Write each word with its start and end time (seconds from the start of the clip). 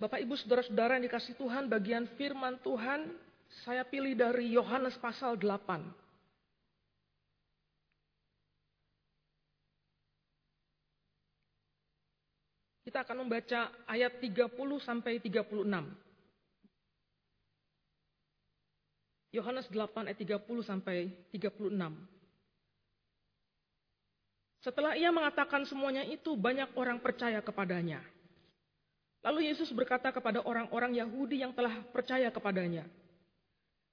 Bapak 0.00 0.16
Ibu 0.24 0.32
Saudara-saudara 0.32 0.96
yang 0.96 1.12
dikasih 1.12 1.36
Tuhan, 1.36 1.68
bagian 1.68 2.08
firman 2.16 2.56
Tuhan 2.64 3.12
saya 3.68 3.84
pilih 3.84 4.16
dari 4.16 4.48
Yohanes 4.56 4.96
pasal 4.96 5.36
8. 5.36 5.76
Kita 12.88 13.04
akan 13.04 13.28
membaca 13.28 13.68
ayat 13.84 14.16
30 14.24 14.48
sampai 14.80 15.20
36. 15.20 15.68
Yohanes 19.36 19.68
8 19.68 20.08
ayat 20.08 20.16
30 20.16 20.64
sampai 20.64 21.12
36. 21.28 21.76
Setelah 24.64 24.96
ia 24.96 25.12
mengatakan 25.12 25.68
semuanya 25.68 26.08
itu, 26.08 26.32
banyak 26.40 26.72
orang 26.72 26.96
percaya 27.04 27.44
kepadanya. 27.44 28.00
Lalu 29.20 29.52
Yesus 29.52 29.68
berkata 29.76 30.08
kepada 30.08 30.40
orang-orang 30.40 30.96
Yahudi 30.96 31.44
yang 31.44 31.52
telah 31.52 31.84
percaya 31.92 32.32
kepadanya, 32.32 32.88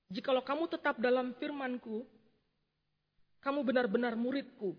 Jikalau 0.08 0.40
kamu 0.40 0.72
tetap 0.72 0.96
dalam 1.04 1.36
firmanku, 1.36 2.08
kamu 3.44 3.60
benar-benar 3.68 4.16
muridku, 4.16 4.72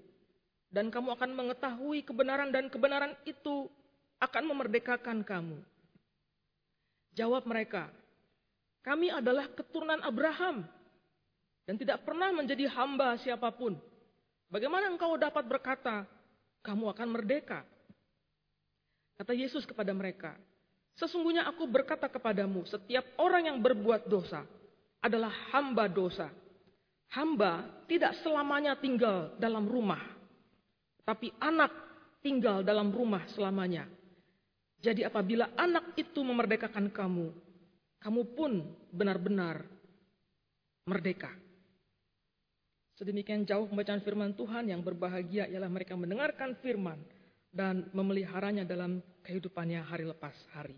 dan 0.73 0.89
kamu 0.89 1.13
akan 1.21 1.31
mengetahui 1.37 2.01
kebenaran 2.01 2.49
dan 2.49 2.73
kebenaran 2.73 3.13
itu 3.29 3.69
akan 4.25 4.45
memerdekakan 4.49 5.21
kamu. 5.21 5.61
Jawab 7.13 7.45
mereka, 7.45 7.93
kami 8.81 9.13
adalah 9.13 9.53
keturunan 9.53 10.01
Abraham 10.01 10.65
dan 11.69 11.77
tidak 11.77 12.09
pernah 12.09 12.33
menjadi 12.33 12.73
hamba 12.73 13.21
siapa 13.21 13.53
pun. 13.53 13.77
Bagaimana 14.49 14.89
engkau 14.89 15.13
dapat 15.21 15.45
berkata, 15.45 16.09
kamu 16.65 16.89
akan 16.97 17.09
merdeka? 17.13 17.69
Kata 19.19 19.35
Yesus 19.35 19.67
kepada 19.67 19.91
mereka, 19.91 20.39
sesungguhnya 20.95 21.43
aku 21.51 21.67
berkata 21.67 22.07
kepadamu, 22.07 22.63
setiap 22.71 23.03
orang 23.19 23.51
yang 23.51 23.59
berbuat 23.59 24.07
dosa 24.07 24.47
adalah 25.03 25.35
hamba 25.51 25.91
dosa. 25.91 26.31
Hamba 27.11 27.67
tidak 27.91 28.15
selamanya 28.23 28.79
tinggal 28.79 29.35
dalam 29.41 29.67
rumah, 29.67 29.99
tapi 31.03 31.35
anak 31.43 31.73
tinggal 32.23 32.63
dalam 32.63 32.95
rumah 32.95 33.27
selamanya. 33.35 33.91
Jadi 34.79 35.03
apabila 35.03 35.51
anak 35.59 35.99
itu 35.99 36.21
memerdekakan 36.23 36.93
kamu, 36.93 37.35
kamu 37.99 38.23
pun 38.39 38.63
benar-benar 38.95 39.67
merdeka. 40.87 41.35
Sedemikian 42.95 43.43
jauh 43.43 43.67
pembacaan 43.67 44.05
firman 44.05 44.37
Tuhan 44.39 44.71
yang 44.71 44.85
berbahagia 44.85 45.51
ialah 45.51 45.71
mereka 45.71 45.99
mendengarkan 45.99 46.55
firman 46.63 46.99
dan 47.49 47.89
memeliharanya 47.97 48.63
dalam 48.65 49.01
kehidupannya 49.25 49.81
hari 49.85 50.05
lepas 50.05 50.37
hari. 50.53 50.77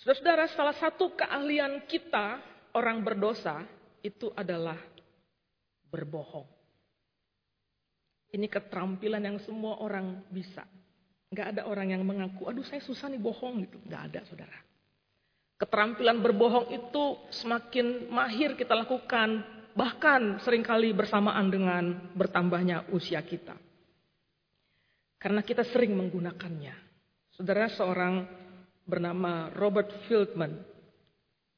Saudara-saudara, 0.00 0.48
salah 0.48 0.76
satu 0.80 1.12
keahlian 1.12 1.84
kita 1.84 2.40
orang 2.72 3.04
berdosa 3.04 3.60
itu 4.00 4.32
adalah 4.32 4.76
berbohong. 5.92 6.48
Ini 8.30 8.46
keterampilan 8.46 9.20
yang 9.20 9.38
semua 9.42 9.76
orang 9.82 10.24
bisa. 10.32 10.64
Nggak 11.30 11.46
ada 11.52 11.62
orang 11.68 11.92
yang 11.92 12.02
mengaku, 12.06 12.48
aduh 12.48 12.64
saya 12.64 12.80
susah 12.80 13.10
nih 13.12 13.20
bohong 13.20 13.66
gitu. 13.66 13.76
Nggak 13.84 14.02
ada 14.08 14.20
saudara. 14.24 14.58
Keterampilan 15.60 16.24
berbohong 16.24 16.72
itu 16.72 17.04
semakin 17.28 18.08
mahir 18.08 18.56
kita 18.56 18.72
lakukan, 18.72 19.44
bahkan 19.76 20.40
sering 20.40 20.64
kali 20.64 20.96
bersamaan 20.96 21.52
dengan 21.52 22.08
bertambahnya 22.16 22.88
usia 22.96 23.20
kita. 23.20 23.52
Karena 25.20 25.44
kita 25.44 25.60
sering 25.68 25.92
menggunakannya. 25.92 26.72
Saudara 27.36 27.68
seorang 27.68 28.24
bernama 28.88 29.52
Robert 29.52 29.92
Fieldman, 30.08 30.56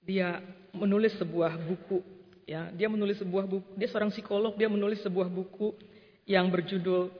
dia 0.02 0.42
menulis 0.74 1.14
sebuah 1.14 1.54
buku. 1.62 2.02
Ya, 2.42 2.74
dia 2.74 2.90
menulis 2.90 3.22
sebuah 3.22 3.46
buku. 3.46 3.78
Dia 3.78 3.86
seorang 3.86 4.10
psikolog. 4.10 4.58
Dia 4.58 4.66
menulis 4.66 4.98
sebuah 5.06 5.30
buku 5.30 5.78
yang 6.26 6.50
berjudul 6.50 7.14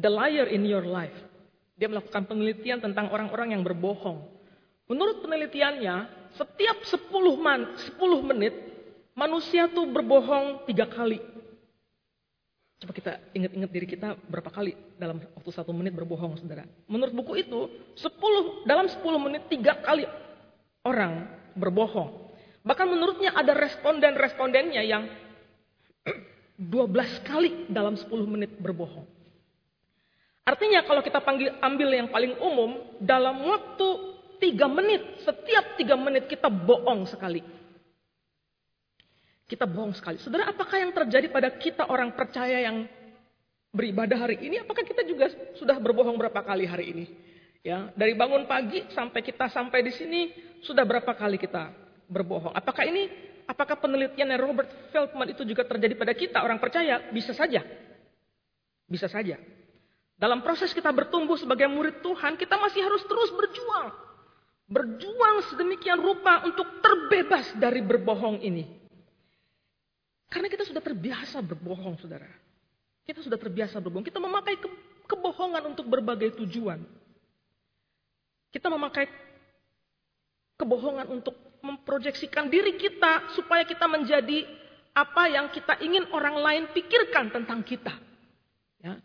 The 0.00 0.08
Liar 0.08 0.48
in 0.48 0.64
Your 0.64 0.88
Life. 0.88 1.14
Dia 1.76 1.92
melakukan 1.92 2.24
penelitian 2.24 2.80
tentang 2.80 3.12
orang-orang 3.12 3.52
yang 3.52 3.60
berbohong. 3.60 4.24
Menurut 4.88 5.20
penelitiannya, 5.20 6.08
setiap 6.32 6.80
10, 6.80 7.12
man, 7.36 7.76
10 7.76 8.00
menit 8.24 8.54
manusia 9.12 9.68
tuh 9.68 9.84
berbohong 9.84 10.64
tiga 10.64 10.88
kali. 10.88 11.33
Coba 12.82 12.92
kita 12.92 13.12
ingat-ingat 13.32 13.70
diri 13.70 13.86
kita 13.86 14.18
berapa 14.26 14.50
kali 14.50 14.74
dalam 14.98 15.22
waktu 15.22 15.50
satu 15.54 15.70
menit 15.70 15.94
berbohong, 15.94 16.36
saudara. 16.36 16.66
Menurut 16.90 17.14
buku 17.14 17.32
itu, 17.40 17.70
10, 17.96 18.66
dalam 18.66 18.90
10 18.90 19.00
menit 19.22 19.46
tiga 19.46 19.78
kali 19.78 20.04
orang 20.84 21.28
berbohong. 21.54 22.34
Bahkan 22.64 22.86
menurutnya 22.88 23.32
ada 23.36 23.52
responden-respondennya 23.54 24.82
yang 24.82 25.04
12 26.58 27.28
kali 27.28 27.70
dalam 27.70 27.94
10 27.94 28.10
menit 28.26 28.52
berbohong. 28.58 29.06
Artinya 30.44 30.84
kalau 30.84 31.00
kita 31.00 31.24
panggil, 31.24 31.56
ambil 31.64 31.88
yang 31.88 32.08
paling 32.12 32.36
umum, 32.36 32.76
dalam 33.00 33.40
waktu 33.48 33.88
tiga 34.44 34.68
menit, 34.68 35.24
setiap 35.24 35.80
tiga 35.80 35.96
menit 35.96 36.28
kita 36.28 36.52
bohong 36.52 37.08
sekali. 37.08 37.40
Kita 39.44 39.68
bohong 39.68 39.92
sekali. 39.92 40.16
Saudara, 40.20 40.48
apakah 40.48 40.80
yang 40.80 40.92
terjadi 40.96 41.28
pada 41.28 41.52
kita 41.52 41.84
orang 41.92 42.16
percaya 42.16 42.64
yang 42.64 42.88
beribadah 43.74 44.16
hari 44.16 44.40
ini? 44.40 44.62
Apakah 44.64 44.86
kita 44.86 45.04
juga 45.04 45.28
sudah 45.60 45.76
berbohong 45.76 46.16
berapa 46.16 46.40
kali 46.40 46.64
hari 46.64 46.86
ini? 46.96 47.04
Ya, 47.64 47.88
dari 47.96 48.12
bangun 48.12 48.44
pagi 48.44 48.84
sampai 48.92 49.24
kita 49.24 49.48
sampai 49.48 49.80
di 49.80 49.92
sini 49.92 50.20
sudah 50.64 50.84
berapa 50.84 51.12
kali 51.16 51.40
kita 51.40 51.72
berbohong? 52.08 52.52
Apakah 52.52 52.84
ini, 52.84 53.08
apakah 53.48 53.80
penelitian 53.80 54.36
Robert 54.36 54.68
Feldman 54.92 55.32
itu 55.32 55.44
juga 55.48 55.64
terjadi 55.64 55.96
pada 55.96 56.12
kita 56.12 56.44
orang 56.44 56.60
percaya? 56.60 57.08
Bisa 57.08 57.32
saja, 57.32 57.64
bisa 58.84 59.08
saja. 59.08 59.40
Dalam 60.14 60.44
proses 60.44 60.76
kita 60.76 60.92
bertumbuh 60.92 61.40
sebagai 61.40 61.66
murid 61.68 62.04
Tuhan, 62.04 62.36
kita 62.36 62.56
masih 62.60 62.84
harus 62.84 63.02
terus 63.08 63.32
berjuang. 63.32 63.92
Berjuang 64.68 65.36
sedemikian 65.52 66.00
rupa 66.00 66.44
untuk 66.44 66.80
terbebas 66.80 67.48
dari 67.56 67.80
berbohong 67.84 68.40
ini. 68.40 68.83
Karena 70.34 70.50
kita 70.50 70.66
sudah 70.66 70.82
terbiasa 70.82 71.38
berbohong, 71.38 71.94
saudara. 72.02 72.26
Kita 73.06 73.22
sudah 73.22 73.38
terbiasa 73.38 73.78
berbohong. 73.78 74.02
Kita 74.02 74.18
memakai 74.18 74.58
ke 74.58 74.66
kebohongan 75.06 75.62
untuk 75.70 75.86
berbagai 75.86 76.34
tujuan. 76.42 76.82
Kita 78.50 78.66
memakai 78.66 79.06
kebohongan 80.58 81.06
untuk 81.06 81.38
memproyeksikan 81.62 82.50
diri 82.50 82.74
kita 82.74 83.30
supaya 83.38 83.62
kita 83.62 83.86
menjadi 83.86 84.42
apa 84.90 85.30
yang 85.30 85.54
kita 85.54 85.78
ingin 85.78 86.10
orang 86.10 86.34
lain 86.42 86.64
pikirkan 86.74 87.30
tentang 87.30 87.62
kita. 87.62 87.94
Ya. 88.82 88.98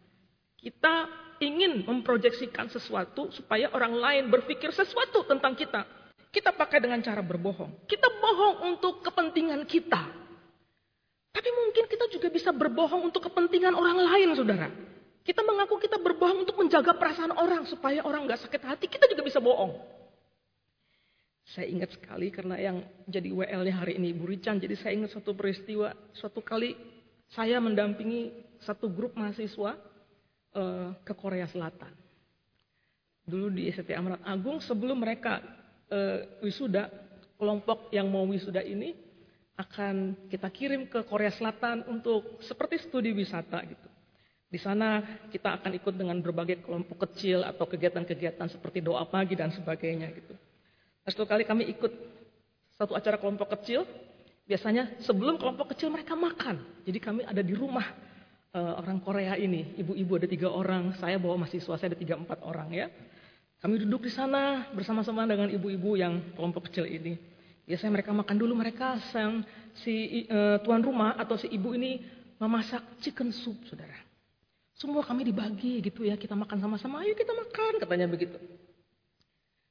Kita 0.58 1.10
ingin 1.46 1.86
memproyeksikan 1.86 2.74
sesuatu 2.74 3.30
supaya 3.30 3.70
orang 3.70 3.94
lain 3.94 4.24
berpikir 4.34 4.74
sesuatu 4.74 5.30
tentang 5.30 5.54
kita. 5.54 5.86
Kita 6.34 6.58
pakai 6.58 6.82
dengan 6.82 7.06
cara 7.06 7.22
berbohong. 7.22 7.86
Kita 7.86 8.10
bohong 8.18 8.74
untuk 8.74 9.06
kepentingan 9.06 9.66
kita. 9.70 10.19
Tapi 11.30 11.50
mungkin 11.54 11.86
kita 11.86 12.06
juga 12.10 12.28
bisa 12.34 12.50
berbohong 12.50 13.06
untuk 13.06 13.30
kepentingan 13.30 13.78
orang 13.78 13.98
lain, 14.02 14.34
saudara. 14.34 14.68
Kita 15.22 15.46
mengaku 15.46 15.78
kita 15.78 16.02
berbohong 16.02 16.42
untuk 16.48 16.58
menjaga 16.58 16.98
perasaan 16.98 17.36
orang 17.38 17.70
supaya 17.70 18.02
orang 18.02 18.26
nggak 18.26 18.50
sakit 18.50 18.62
hati. 18.66 18.86
Kita 18.90 19.06
juga 19.06 19.22
bisa 19.22 19.38
bohong. 19.38 19.78
Saya 21.50 21.66
ingat 21.70 21.94
sekali 21.98 22.30
karena 22.30 22.62
yang 22.62 22.78
jadi 23.10 23.30
WL-nya 23.34 23.74
hari 23.78 23.98
ini 23.98 24.14
Ibu 24.14 24.26
Rican. 24.26 24.62
Jadi 24.62 24.74
saya 24.78 24.98
ingat 24.98 25.14
suatu 25.14 25.34
peristiwa. 25.38 25.94
Suatu 26.14 26.42
kali 26.42 26.78
saya 27.30 27.62
mendampingi 27.62 28.34
satu 28.62 28.90
grup 28.90 29.14
mahasiswa 29.18 29.78
uh, 30.58 30.90
ke 31.06 31.14
Korea 31.14 31.46
Selatan. 31.50 31.94
Dulu 33.26 33.54
di 33.54 33.70
ST 33.70 33.86
Amanat 33.94 34.26
Agung 34.26 34.58
sebelum 34.62 34.98
mereka 35.02 35.42
uh, 35.94 36.42
wisuda, 36.42 36.90
kelompok 37.38 37.94
yang 37.94 38.10
mau 38.10 38.26
wisuda 38.26 38.66
ini 38.66 38.98
akan 39.60 40.16
kita 40.32 40.48
kirim 40.48 40.88
ke 40.88 41.04
Korea 41.04 41.36
Selatan 41.36 41.84
untuk 41.92 42.40
seperti 42.40 42.80
studi 42.80 43.12
wisata 43.12 43.60
gitu. 43.68 43.90
Di 44.50 44.58
sana 44.58 45.04
kita 45.30 45.60
akan 45.60 45.78
ikut 45.78 45.94
dengan 45.94 46.18
berbagai 46.24 46.64
kelompok 46.64 47.06
kecil 47.06 47.44
atau 47.44 47.68
kegiatan-kegiatan 47.68 48.48
seperti 48.50 48.80
doa 48.80 49.04
pagi 49.06 49.36
dan 49.36 49.52
sebagainya 49.52 50.10
gitu. 50.16 50.34
Nah, 51.04 51.10
satu 51.12 51.28
kali 51.28 51.44
kami 51.44 51.70
ikut 51.70 51.92
satu 52.80 52.96
acara 52.96 53.20
kelompok 53.20 53.52
kecil, 53.60 53.84
biasanya 54.48 54.98
sebelum 55.04 55.36
kelompok 55.38 55.76
kecil 55.76 55.92
mereka 55.92 56.16
makan. 56.16 56.64
Jadi 56.88 56.98
kami 57.04 57.22
ada 57.28 57.44
di 57.44 57.52
rumah 57.54 57.86
uh, 58.56 58.80
orang 58.80 59.04
Korea 59.04 59.36
ini. 59.36 59.76
Ibu-ibu 59.76 60.18
ada 60.18 60.28
tiga 60.32 60.50
orang, 60.50 60.96
saya 60.98 61.20
bawa 61.20 61.46
mahasiswa 61.46 61.76
saya 61.76 61.94
ada 61.94 62.00
tiga 62.00 62.16
empat 62.16 62.42
orang 62.42 62.72
ya. 62.74 62.88
Kami 63.60 63.76
duduk 63.84 64.08
di 64.08 64.12
sana 64.16 64.72
bersama-sama 64.72 65.28
dengan 65.28 65.52
ibu-ibu 65.52 66.00
yang 66.00 66.34
kelompok 66.34 66.72
kecil 66.72 66.88
ini. 66.88 67.20
Biasanya 67.70 68.02
mereka 68.02 68.10
makan 68.10 68.34
dulu 68.42 68.58
mereka 68.58 68.98
sang 69.14 69.46
si 69.86 70.26
uh, 70.26 70.58
tuan 70.66 70.82
rumah 70.82 71.14
atau 71.22 71.38
si 71.38 71.46
ibu 71.54 71.70
ini 71.78 72.02
memasak 72.42 72.98
chicken 72.98 73.30
soup, 73.30 73.62
saudara. 73.70 73.94
Semua 74.74 75.06
kami 75.06 75.30
dibagi 75.30 75.78
gitu 75.86 76.02
ya, 76.02 76.18
kita 76.18 76.34
makan 76.34 76.58
sama-sama, 76.58 77.06
ayo 77.06 77.14
kita 77.14 77.30
makan, 77.30 77.78
katanya 77.78 78.10
begitu. 78.10 78.42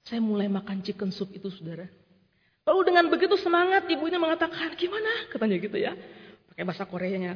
Saya 0.06 0.22
mulai 0.22 0.46
makan 0.46 0.78
chicken 0.78 1.10
soup 1.10 1.34
itu 1.34 1.50
saudara. 1.50 1.90
Lalu 2.70 2.80
dengan 2.86 3.10
begitu 3.10 3.34
semangat 3.34 3.90
ibunya 3.90 4.22
mengatakan, 4.22 4.78
gimana? 4.78 5.26
Katanya 5.34 5.58
gitu 5.58 5.74
ya. 5.74 5.98
Pakai 6.54 6.62
bahasa 6.62 6.86
Koreanya. 6.86 7.34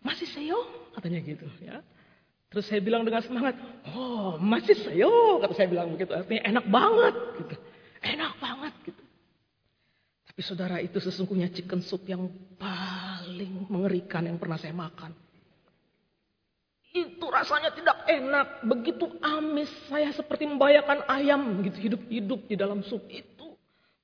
Masih 0.00 0.24
seyo? 0.32 0.64
Katanya 0.96 1.20
gitu 1.20 1.44
ya. 1.60 1.84
Terus 2.48 2.64
saya 2.72 2.80
bilang 2.80 3.04
dengan 3.04 3.20
semangat, 3.20 3.52
oh 3.92 4.40
masih 4.40 4.80
seyo? 4.80 5.44
Kata 5.44 5.52
saya 5.52 5.68
bilang 5.68 5.92
begitu. 5.92 6.16
Artinya 6.16 6.42
enak 6.56 6.64
banget 6.72 7.14
gitu. 7.36 7.54
Enak. 8.00 8.39
Tapi 10.40 10.56
saudara 10.56 10.80
itu 10.80 10.96
sesungguhnya 10.96 11.52
chicken 11.52 11.84
soup 11.84 12.08
yang 12.08 12.24
paling 12.56 13.68
mengerikan 13.68 14.24
yang 14.24 14.40
pernah 14.40 14.56
saya 14.56 14.72
makan. 14.72 15.12
Itu 16.96 17.28
rasanya 17.28 17.76
tidak 17.76 18.08
enak, 18.08 18.64
begitu 18.64 19.20
amis. 19.20 19.68
Saya 19.92 20.08
seperti 20.16 20.48
membayangkan 20.48 21.04
ayam 21.12 21.60
gitu 21.60 21.92
hidup-hidup 21.92 22.40
di 22.48 22.56
dalam 22.56 22.80
sup 22.88 23.04
itu. 23.12 23.52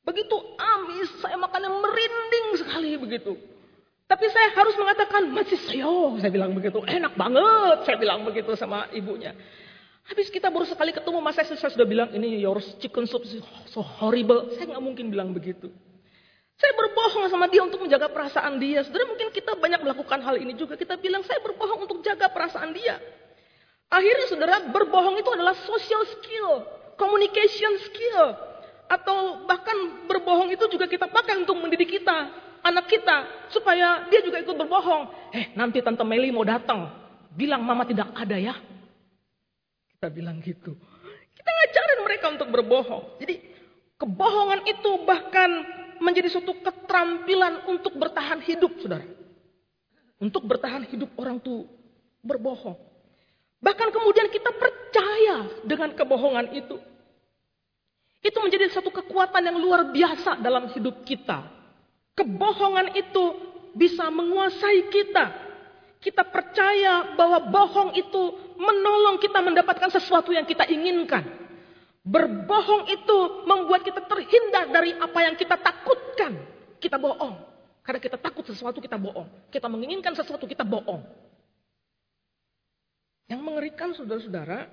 Begitu 0.05 0.37
amis, 0.61 1.09
saya 1.25 1.41
makannya 1.41 1.73
merinding 1.73 2.47
sekali 2.61 3.01
begitu. 3.01 3.33
Tapi 4.05 4.29
saya 4.29 4.53
harus 4.61 4.77
mengatakan, 4.77 5.33
masih 5.33 5.57
sayo. 5.57 6.21
Saya 6.21 6.29
bilang 6.29 6.53
begitu, 6.53 6.85
enak 6.85 7.17
banget. 7.17 7.89
Saya 7.89 7.97
bilang 7.97 8.29
begitu 8.29 8.53
sama 8.61 8.93
ibunya. 8.93 9.33
Habis 10.05 10.29
kita 10.29 10.53
baru 10.53 10.69
sekali 10.69 10.93
ketemu, 10.93 11.17
mas 11.25 11.33
saya, 11.33 11.57
sudah 11.57 11.89
bilang, 11.89 12.13
ini 12.13 12.45
your 12.45 12.61
chicken 12.77 13.09
soup 13.09 13.25
so 13.73 13.81
horrible. 13.81 14.53
Saya 14.53 14.77
nggak 14.77 14.85
mungkin 14.85 15.09
bilang 15.09 15.33
begitu. 15.33 15.73
Saya 16.57 16.73
berbohong 16.73 17.29
sama 17.29 17.47
dia 17.53 17.61
untuk 17.61 17.85
menjaga 17.85 18.09
perasaan 18.09 18.57
dia. 18.57 18.81
Saudara 18.81 19.05
mungkin 19.05 19.29
kita 19.29 19.53
banyak 19.61 19.77
melakukan 19.85 20.25
hal 20.25 20.41
ini 20.41 20.57
juga. 20.57 20.73
Kita 20.73 20.97
bilang 20.97 21.21
saya 21.29 21.37
berbohong 21.45 21.85
untuk 21.85 22.01
jaga 22.01 22.33
perasaan 22.33 22.73
dia. 22.73 22.97
Akhirnya 23.93 24.27
saudara 24.27 24.57
berbohong 24.73 25.21
itu 25.21 25.31
adalah 25.37 25.53
social 25.69 26.03
skill, 26.17 26.65
communication 26.97 27.77
skill. 27.85 28.25
Atau 28.89 29.45
bahkan 29.45 30.09
berbohong 30.09 30.49
itu 30.49 30.65
juga 30.73 30.89
kita 30.89 31.13
pakai 31.13 31.45
untuk 31.45 31.61
mendidik 31.61 32.01
kita, 32.01 32.33
anak 32.65 32.89
kita. 32.89 33.53
Supaya 33.53 34.09
dia 34.09 34.25
juga 34.25 34.41
ikut 34.41 34.57
berbohong. 34.57 35.37
Eh 35.37 35.53
nanti 35.53 35.85
Tante 35.85 36.09
Meli 36.09 36.33
mau 36.33 36.47
datang. 36.49 36.89
Bilang 37.37 37.61
mama 37.61 37.85
tidak 37.85 38.17
ada 38.17 38.41
ya. 38.41 38.57
Kita 39.93 40.09
bilang 40.09 40.41
gitu. 40.41 40.73
Kita 41.37 41.51
ngajarin 41.53 42.01
mereka 42.01 42.27
untuk 42.33 42.49
berbohong. 42.49 43.21
Jadi 43.21 43.45
kebohongan 44.01 44.65
itu 44.65 44.91
bahkan 45.05 45.85
menjadi 46.01 46.33
suatu 46.33 46.57
keterampilan 46.61 47.69
untuk 47.71 47.95
bertahan 47.97 48.41
hidup, 48.45 48.73
saudara. 48.81 49.07
Untuk 50.17 50.49
bertahan 50.49 50.89
hidup 50.89 51.13
orang 51.21 51.37
tuh 51.41 51.69
berbohong. 52.25 52.77
Bahkan 53.61 53.89
kemudian 53.93 54.29
kita 54.33 54.51
percaya 54.53 55.37
dengan 55.65 55.93
kebohongan 55.93 56.57
itu. 56.57 56.77
Itu 58.25 58.39
menjadi 58.43 58.73
satu 58.73 58.91
kekuatan 58.91 59.43
yang 59.45 59.59
luar 59.61 59.93
biasa 59.93 60.41
dalam 60.43 60.73
hidup 60.73 61.05
kita. 61.07 61.47
Kebohongan 62.17 62.97
itu 62.97 63.25
bisa 63.77 64.09
menguasai 64.09 64.89
kita. 64.89 65.25
Kita 66.01 66.25
percaya 66.25 67.13
bahwa 67.15 67.39
bohong 67.53 67.91
itu 67.95 68.23
menolong 68.57 69.21
kita 69.21 69.39
mendapatkan 69.45 69.93
sesuatu 69.93 70.33
yang 70.33 70.49
kita 70.49 70.65
inginkan. 70.65 71.46
Berbohong 72.07 72.87
itu 72.87 73.19
membuat 73.51 73.83
kita 73.83 73.99
terhindar 74.07 74.71
dari 74.71 74.95
apa 74.95 75.19
yang 75.27 75.35
kita 75.35 75.59
takutkan. 75.59 76.39
Kita 76.79 77.03
bohong. 77.03 77.35
Karena 77.83 77.99
kita 77.99 78.15
takut 78.15 78.47
sesuatu 78.47 78.79
kita 78.79 78.95
bohong. 78.95 79.27
Kita 79.51 79.67
menginginkan 79.67 80.15
sesuatu 80.15 80.47
kita 80.47 80.63
bohong. 80.63 81.03
Yang 83.27 83.41
mengerikan 83.43 83.91
saudara-saudara, 83.91 84.71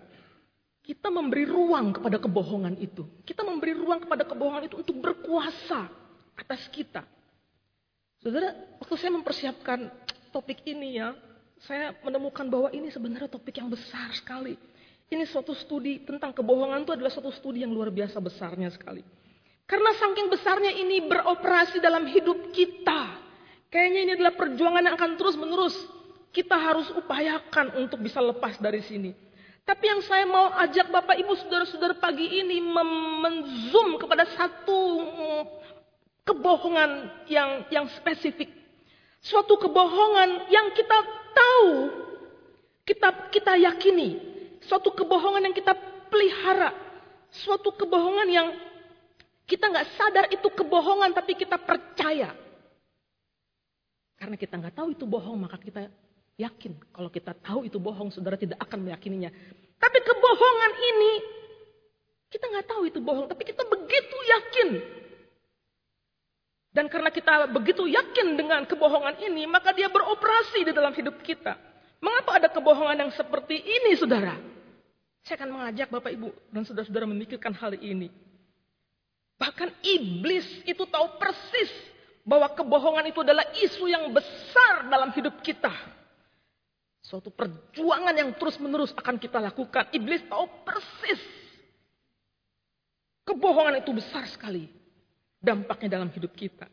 kita 0.86 1.10
memberi 1.10 1.50
ruang 1.50 1.90
kepada 1.98 2.22
kebohongan 2.22 2.78
itu. 2.78 3.02
Kita 3.26 3.42
memberi 3.42 3.74
ruang 3.74 4.06
kepada 4.06 4.30
kebohongan 4.30 4.70
itu 4.70 4.78
untuk 4.78 5.02
berkuasa 5.02 5.90
atas 6.38 6.70
kita. 6.70 7.02
Saudara, 8.22 8.54
waktu 8.78 8.94
saya 8.94 9.10
mempersiapkan 9.10 9.90
topik 10.30 10.62
ini 10.70 11.02
ya, 11.02 11.18
saya 11.66 11.98
menemukan 12.06 12.46
bahwa 12.46 12.70
ini 12.70 12.94
sebenarnya 12.94 13.26
topik 13.26 13.58
yang 13.58 13.74
besar 13.74 14.14
sekali. 14.14 14.54
Ini 15.14 15.30
suatu 15.30 15.54
studi 15.54 16.02
tentang 16.02 16.34
kebohongan 16.34 16.90
itu 16.90 16.98
adalah 16.98 17.14
suatu 17.14 17.30
studi 17.30 17.62
yang 17.62 17.70
luar 17.70 17.94
biasa 17.94 18.18
besarnya 18.18 18.74
sekali. 18.74 19.06
Karena 19.70 19.94
saking 19.94 20.26
besarnya 20.26 20.74
ini 20.74 21.06
beroperasi 21.06 21.78
dalam 21.78 22.10
hidup 22.10 22.50
kita. 22.50 23.22
Kayaknya 23.70 24.00
ini 24.10 24.12
adalah 24.18 24.34
perjuangan 24.34 24.82
yang 24.82 24.96
akan 24.98 25.12
terus 25.14 25.38
menerus. 25.38 25.78
Kita 26.34 26.58
harus 26.58 26.90
upayakan 26.98 27.78
untuk 27.78 28.02
bisa 28.02 28.18
lepas 28.18 28.58
dari 28.58 28.82
sini. 28.82 29.14
Tapi 29.62 29.86
yang 29.86 30.02
saya 30.02 30.26
mau 30.26 30.50
ajak 30.66 30.90
Bapak 30.90 31.16
Ibu 31.22 31.34
Saudara-saudara 31.46 31.96
pagi 32.02 32.26
ini 32.26 32.58
menzoom 33.22 34.02
kepada 34.02 34.26
satu 34.34 34.82
mm, 34.98 35.44
kebohongan 36.26 36.92
yang 37.30 37.70
yang 37.70 37.86
spesifik. 38.02 38.50
Suatu 39.22 39.62
kebohongan 39.62 40.50
yang 40.50 40.74
kita 40.74 40.98
tahu, 41.38 41.72
kita 42.84 43.10
kita 43.30 43.54
yakini 43.62 44.33
Suatu 44.68 44.94
kebohongan 44.96 45.50
yang 45.50 45.56
kita 45.56 45.74
pelihara. 46.08 46.72
Suatu 47.34 47.74
kebohongan 47.74 48.30
yang 48.30 48.48
kita 49.44 49.68
nggak 49.68 49.88
sadar 50.00 50.26
itu 50.32 50.48
kebohongan 50.48 51.12
tapi 51.12 51.36
kita 51.36 51.60
percaya. 51.60 52.32
Karena 54.16 54.40
kita 54.40 54.56
nggak 54.56 54.76
tahu 54.80 54.96
itu 54.96 55.04
bohong 55.04 55.36
maka 55.36 55.60
kita 55.60 55.92
yakin. 56.40 56.80
Kalau 56.96 57.10
kita 57.12 57.36
tahu 57.36 57.68
itu 57.68 57.76
bohong 57.76 58.08
saudara 58.14 58.40
tidak 58.40 58.56
akan 58.64 58.88
meyakininya. 58.88 59.28
Tapi 59.76 60.00
kebohongan 60.00 60.74
ini 60.80 61.14
kita 62.32 62.46
nggak 62.48 62.68
tahu 62.72 62.88
itu 62.88 63.04
bohong 63.04 63.28
tapi 63.28 63.44
kita 63.44 63.68
begitu 63.68 64.18
yakin. 64.32 64.70
Dan 66.74 66.90
karena 66.90 67.14
kita 67.14 67.52
begitu 67.52 67.86
yakin 67.86 68.34
dengan 68.34 68.66
kebohongan 68.66 69.20
ini 69.22 69.44
maka 69.46 69.76
dia 69.76 69.92
beroperasi 69.92 70.66
di 70.66 70.72
dalam 70.72 70.96
hidup 70.96 71.20
kita. 71.20 71.73
Mengapa 72.04 72.36
ada 72.36 72.52
kebohongan 72.52 73.08
yang 73.08 73.12
seperti 73.16 73.64
ini 73.64 73.96
saudara? 73.96 74.36
Saya 75.24 75.40
akan 75.40 75.56
mengajak 75.56 75.88
Bapak 75.88 76.12
Ibu 76.12 76.36
dan 76.52 76.68
saudara-saudara 76.68 77.08
memikirkan 77.08 77.56
hal 77.56 77.80
ini. 77.80 78.12
Bahkan 79.40 79.72
iblis 79.80 80.44
itu 80.68 80.84
tahu 80.84 81.16
persis 81.16 81.72
bahwa 82.28 82.52
kebohongan 82.52 83.08
itu 83.08 83.24
adalah 83.24 83.48
isu 83.56 83.88
yang 83.88 84.12
besar 84.12 84.92
dalam 84.92 85.16
hidup 85.16 85.40
kita. 85.40 85.72
Suatu 87.04 87.32
perjuangan 87.32 88.16
yang 88.16 88.36
terus-menerus 88.36 88.92
akan 89.00 89.16
kita 89.16 89.40
lakukan. 89.40 89.88
Iblis 89.96 90.28
tahu 90.28 90.44
persis. 90.68 91.24
Kebohongan 93.24 93.80
itu 93.80 93.96
besar 93.96 94.28
sekali 94.28 94.68
dampaknya 95.40 96.00
dalam 96.00 96.12
hidup 96.12 96.36
kita. 96.36 96.68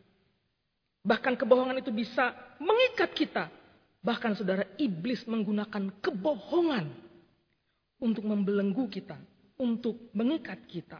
Bahkan 1.07 1.39
kebohongan 1.39 1.79
itu 1.79 1.91
bisa 1.91 2.35
mengikat 2.59 3.15
kita. 3.15 3.47
Bahkan 4.01 4.33
saudara 4.33 4.65
iblis 4.81 5.21
menggunakan 5.29 5.93
kebohongan 6.01 6.89
untuk 8.01 8.25
membelenggu 8.25 8.89
kita, 8.89 9.17
untuk 9.61 10.09
mengikat 10.17 10.57
kita. 10.65 10.97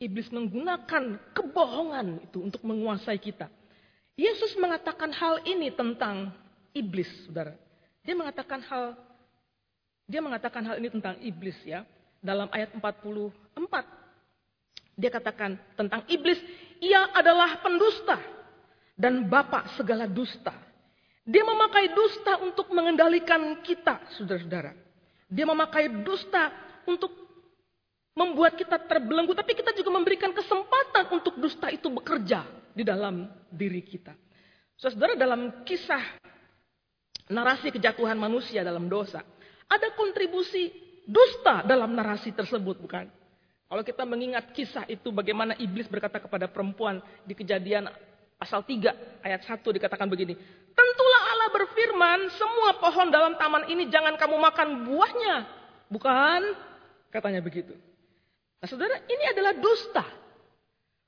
Iblis 0.00 0.28
menggunakan 0.32 1.32
kebohongan 1.32 2.24
itu 2.28 2.40
untuk 2.44 2.60
menguasai 2.64 3.16
kita. 3.20 3.48
Yesus 4.16 4.52
mengatakan 4.60 5.12
hal 5.16 5.40
ini 5.48 5.72
tentang 5.72 6.32
iblis, 6.76 7.08
Saudara. 7.24 7.56
Dia 8.04 8.16
mengatakan 8.16 8.60
hal 8.64 8.96
dia 10.10 10.18
mengatakan 10.18 10.66
hal 10.66 10.76
ini 10.80 10.90
tentang 10.92 11.16
iblis 11.24 11.56
ya. 11.64 11.84
Dalam 12.20 12.52
ayat 12.52 12.76
44 12.76 13.56
dia 15.00 15.08
katakan 15.08 15.56
tentang 15.72 16.04
iblis, 16.12 16.36
ia 16.84 17.08
adalah 17.16 17.64
pendusta 17.64 18.20
dan 19.00 19.24
bapak 19.24 19.72
segala 19.80 20.04
dusta. 20.04 20.52
Dia 21.24 21.44
memakai 21.44 21.92
dusta 21.92 22.40
untuk 22.40 22.72
mengendalikan 22.72 23.60
kita, 23.60 24.00
saudara-saudara. 24.16 24.72
Dia 25.30 25.46
memakai 25.46 25.86
dusta 26.02 26.50
untuk 26.88 27.12
membuat 28.16 28.58
kita 28.58 28.80
terbelenggu, 28.88 29.36
tapi 29.36 29.54
kita 29.54 29.70
juga 29.76 29.94
memberikan 29.94 30.34
kesempatan 30.34 31.12
untuk 31.14 31.38
dusta 31.38 31.70
itu 31.70 31.86
bekerja 31.92 32.44
di 32.74 32.82
dalam 32.82 33.28
diri 33.52 33.84
kita. 33.84 34.16
Saudara, 34.74 35.14
dalam 35.14 35.62
kisah 35.62 36.02
narasi 37.30 37.70
kejatuhan 37.70 38.18
manusia 38.18 38.64
dalam 38.66 38.90
dosa, 38.90 39.22
ada 39.70 39.88
kontribusi 39.94 40.72
dusta 41.06 41.62
dalam 41.62 41.94
narasi 41.94 42.34
tersebut, 42.34 42.80
bukan? 42.80 43.06
Kalau 43.70 43.86
kita 43.86 44.02
mengingat 44.02 44.50
kisah 44.50 44.82
itu 44.90 45.14
bagaimana 45.14 45.54
iblis 45.54 45.86
berkata 45.86 46.18
kepada 46.18 46.50
perempuan 46.50 46.98
di 47.22 47.38
kejadian 47.38 47.86
pasal 48.40 48.64
3 48.64 49.20
ayat 49.20 49.44
1 49.44 49.60
dikatakan 49.60 50.08
begini. 50.08 50.32
Tentulah 50.72 51.22
Allah 51.36 51.48
berfirman, 51.52 52.18
semua 52.32 52.80
pohon 52.80 53.12
dalam 53.12 53.36
taman 53.36 53.68
ini 53.68 53.92
jangan 53.92 54.16
kamu 54.16 54.40
makan 54.40 54.68
buahnya. 54.88 55.36
Bukan? 55.92 56.40
Katanya 57.12 57.44
begitu. 57.44 57.76
Nah 58.64 58.66
saudara, 58.66 58.96
ini 59.04 59.24
adalah 59.28 59.52
dusta. 59.52 60.08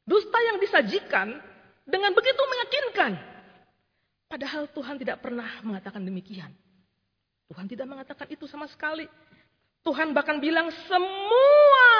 Dusta 0.04 0.38
yang 0.44 0.60
disajikan 0.60 1.40
dengan 1.88 2.12
begitu 2.12 2.42
meyakinkan. 2.44 3.12
Padahal 4.28 4.68
Tuhan 4.68 5.00
tidak 5.00 5.24
pernah 5.24 5.48
mengatakan 5.64 6.04
demikian. 6.04 6.52
Tuhan 7.48 7.68
tidak 7.68 7.86
mengatakan 7.88 8.26
itu 8.28 8.44
sama 8.48 8.68
sekali. 8.68 9.08
Tuhan 9.82 10.14
bahkan 10.14 10.38
bilang 10.38 10.70
semua 10.86 11.90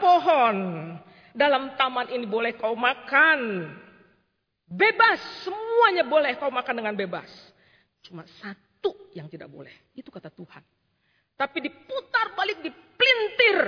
pohon 0.00 0.56
Dalam 1.36 1.76
taman 1.76 2.08
ini 2.08 2.24
boleh 2.24 2.56
kau 2.56 2.72
makan. 2.72 3.68
Bebas, 4.66 5.22
semuanya 5.46 6.02
boleh 6.02 6.34
kau 6.42 6.50
makan 6.50 6.82
dengan 6.82 6.94
bebas. 6.98 7.30
Cuma 8.02 8.26
satu 8.42 8.94
yang 9.14 9.30
tidak 9.30 9.46
boleh, 9.46 9.70
itu 9.94 10.10
kata 10.10 10.26
Tuhan. 10.34 10.62
Tapi 11.38 11.58
diputar 11.62 12.34
balik, 12.34 12.58
dipelintir 12.66 13.58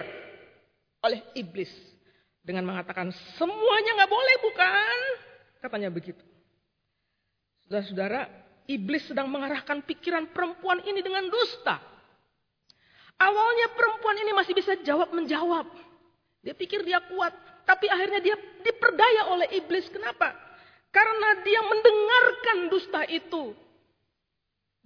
oleh 1.07 1.23
iblis. 1.39 1.71
Dengan 2.43 2.65
mengatakan 2.65 3.13
semuanya 3.37 4.03
nggak 4.03 4.11
boleh 4.11 4.37
bukan? 4.43 4.99
Katanya 5.61 5.93
begitu. 5.93 6.25
Saudara-saudara, 7.69 8.25
iblis 8.65 9.05
sedang 9.05 9.29
mengarahkan 9.29 9.85
pikiran 9.85 10.33
perempuan 10.33 10.81
ini 10.83 11.05
dengan 11.05 11.29
dusta. 11.29 11.77
Awalnya 13.19 13.75
perempuan 13.77 14.17
ini 14.23 14.33
masih 14.33 14.55
bisa 14.57 14.79
jawab 14.81 15.13
menjawab. 15.13 15.69
Dia 16.41 16.55
pikir 16.57 16.87
dia 16.87 17.03
kuat, 17.05 17.37
tapi 17.69 17.91
akhirnya 17.91 18.25
dia 18.25 18.37
diperdaya 18.65 19.29
oleh 19.29 19.53
iblis. 19.59 19.91
Kenapa? 19.93 20.48
Karena 20.89 21.45
dia 21.45 21.61
mendengarkan 21.61 22.59
dusta 22.73 23.01
itu. 23.09 23.53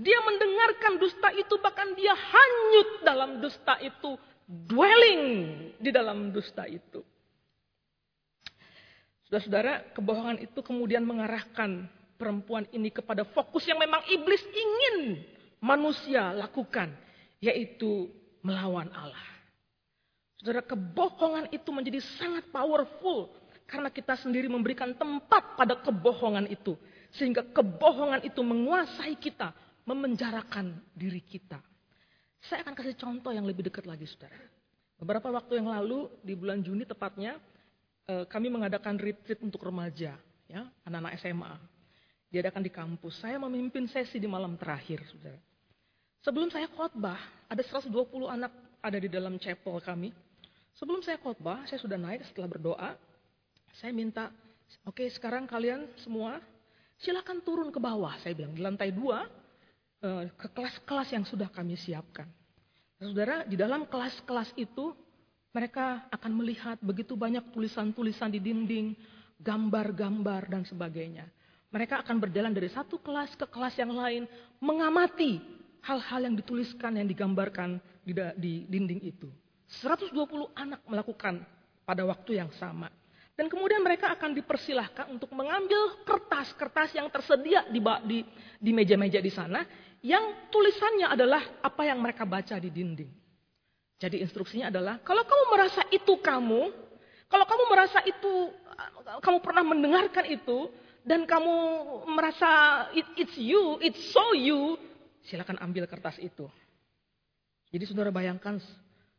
Dia 0.02 0.18
mendengarkan 0.24 0.98
dusta 0.98 1.30
itu, 1.30 1.54
bahkan 1.62 1.94
dia 1.94 2.10
hanyut 2.10 2.90
dalam 3.06 3.30
dusta 3.38 3.78
itu, 3.78 4.18
dwelling 4.48 5.24
di 5.78 5.90
dalam 5.94 6.34
dusta 6.34 6.66
itu. 6.66 7.06
Saudara-saudara, 9.30 9.94
kebohongan 9.94 10.38
itu 10.42 10.60
kemudian 10.60 11.06
mengarahkan 11.06 11.86
perempuan 12.18 12.66
ini 12.74 12.90
kepada 12.90 13.22
fokus 13.24 13.64
yang 13.64 13.78
memang 13.78 14.02
iblis 14.10 14.42
ingin 14.44 15.22
manusia 15.62 16.34
lakukan, 16.34 16.90
yaitu 17.38 18.10
melawan 18.42 18.90
Allah. 18.90 19.28
Saudara, 20.42 20.66
kebohongan 20.66 21.46
itu 21.54 21.70
menjadi 21.70 22.02
sangat 22.18 22.50
powerful 22.50 23.30
karena 23.72 23.88
kita 23.88 24.20
sendiri 24.20 24.52
memberikan 24.52 24.92
tempat 24.92 25.56
pada 25.56 25.80
kebohongan 25.80 26.44
itu, 26.52 26.76
sehingga 27.16 27.40
kebohongan 27.40 28.20
itu 28.20 28.44
menguasai 28.44 29.16
kita, 29.16 29.56
memenjarakan 29.88 30.76
diri 30.92 31.24
kita. 31.24 31.56
Saya 32.44 32.60
akan 32.68 32.76
kasih 32.76 33.00
contoh 33.00 33.32
yang 33.32 33.48
lebih 33.48 33.64
dekat 33.64 33.88
lagi, 33.88 34.04
saudara. 34.04 34.36
Beberapa 35.00 35.32
waktu 35.32 35.56
yang 35.64 35.72
lalu, 35.72 36.12
di 36.20 36.36
bulan 36.36 36.60
Juni 36.60 36.84
tepatnya, 36.84 37.40
eh, 38.04 38.28
kami 38.28 38.52
mengadakan 38.52 39.00
retreat 39.00 39.40
untuk 39.40 39.64
remaja, 39.64 40.20
ya, 40.44 40.62
anak-anak 40.84 41.16
SMA. 41.24 41.54
Diadakan 42.28 42.60
di 42.60 42.72
kampus. 42.72 43.24
Saya 43.24 43.40
memimpin 43.40 43.88
sesi 43.88 44.20
di 44.20 44.28
malam 44.28 44.60
terakhir, 44.60 45.00
saudara. 45.08 45.40
Sebelum 46.22 46.52
saya 46.52 46.68
khotbah, 46.70 47.18
ada 47.48 47.62
120 47.64 48.28
anak 48.28 48.52
ada 48.82 48.98
di 48.98 49.08
dalam 49.08 49.40
chapel 49.40 49.80
kami. 49.80 50.12
Sebelum 50.76 51.00
saya 51.02 51.18
khotbah, 51.18 51.66
saya 51.66 51.78
sudah 51.82 51.98
naik 51.98 52.26
setelah 52.30 52.48
berdoa. 52.52 52.90
Saya 53.76 53.92
minta, 53.96 54.28
oke 54.84 55.00
okay, 55.00 55.08
sekarang 55.12 55.48
kalian 55.48 55.88
semua 56.00 56.40
silakan 57.00 57.40
turun 57.40 57.68
ke 57.72 57.80
bawah. 57.80 58.16
Saya 58.20 58.36
bilang 58.36 58.52
di 58.52 58.62
lantai 58.62 58.92
dua 58.92 59.24
Eh, 60.02 60.26
ke 60.34 60.50
kelas-kelas 60.50 61.14
yang 61.14 61.22
sudah 61.22 61.46
kami 61.46 61.78
siapkan. 61.78 62.26
Saudara, 62.98 63.46
di 63.46 63.54
dalam 63.54 63.86
kelas-kelas 63.86 64.50
itu 64.58 64.90
mereka 65.54 66.10
akan 66.10 66.42
melihat 66.42 66.74
begitu 66.82 67.14
banyak 67.14 67.54
tulisan-tulisan 67.54 68.34
di 68.34 68.42
dinding, 68.42 68.98
gambar-gambar 69.38 70.50
dan 70.50 70.66
sebagainya. 70.66 71.30
Mereka 71.70 72.02
akan 72.02 72.18
berjalan 72.18 72.50
dari 72.50 72.66
satu 72.66 72.98
kelas 72.98 73.38
ke 73.38 73.46
kelas 73.46 73.78
yang 73.78 73.94
lain, 73.94 74.26
mengamati 74.58 75.38
hal-hal 75.86 76.26
yang 76.26 76.34
dituliskan, 76.34 76.98
yang 76.98 77.06
digambarkan 77.06 77.78
di, 78.02 78.10
di 78.42 78.52
dinding 78.66 79.06
itu. 79.06 79.30
120 79.86 80.18
anak 80.58 80.82
melakukan 80.90 81.46
pada 81.86 82.02
waktu 82.02 82.42
yang 82.42 82.50
sama. 82.58 82.90
Dan 83.42 83.50
kemudian 83.50 83.82
mereka 83.82 84.14
akan 84.14 84.38
dipersilahkan 84.38 85.10
untuk 85.10 85.34
mengambil 85.34 85.98
kertas-kertas 86.06 86.94
yang 86.94 87.10
tersedia 87.10 87.66
di, 87.66 87.82
di, 88.06 88.18
di 88.62 88.70
meja-meja 88.70 89.18
di 89.18 89.34
sana, 89.34 89.66
yang 89.98 90.46
tulisannya 90.46 91.10
adalah 91.10 91.58
apa 91.58 91.82
yang 91.82 91.98
mereka 91.98 92.22
baca 92.22 92.54
di 92.62 92.70
dinding. 92.70 93.10
Jadi 93.98 94.22
instruksinya 94.22 94.70
adalah, 94.70 95.02
kalau 95.02 95.26
kamu 95.26 95.58
merasa 95.58 95.82
itu 95.90 96.14
kamu, 96.22 96.70
kalau 97.26 97.42
kamu 97.42 97.64
merasa 97.66 97.98
itu, 98.06 98.54
kamu 99.18 99.38
pernah 99.42 99.66
mendengarkan 99.66 100.22
itu, 100.30 100.70
dan 101.02 101.26
kamu 101.26 101.54
merasa 102.14 102.50
it, 102.94 103.10
it's 103.18 103.34
you, 103.34 103.74
it's 103.82 104.14
so 104.14 104.22
you, 104.38 104.78
silakan 105.26 105.58
ambil 105.58 105.90
kertas 105.90 106.14
itu. 106.22 106.46
Jadi 107.74 107.90
saudara 107.90 108.14
bayangkan, 108.14 108.62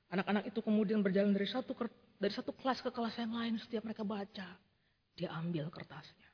anak-anak 0.08 0.48
itu 0.48 0.64
kemudian 0.64 1.04
berjalan 1.04 1.36
dari 1.36 1.52
satu 1.52 1.76
dari 2.24 2.32
satu 2.32 2.56
kelas 2.56 2.80
ke 2.80 2.88
kelas 2.88 3.20
yang 3.20 3.36
lain 3.36 3.60
setiap 3.60 3.84
mereka 3.84 4.08
baca, 4.08 4.48
dia 5.12 5.30
ambil 5.36 5.68
kertasnya. 5.68 6.30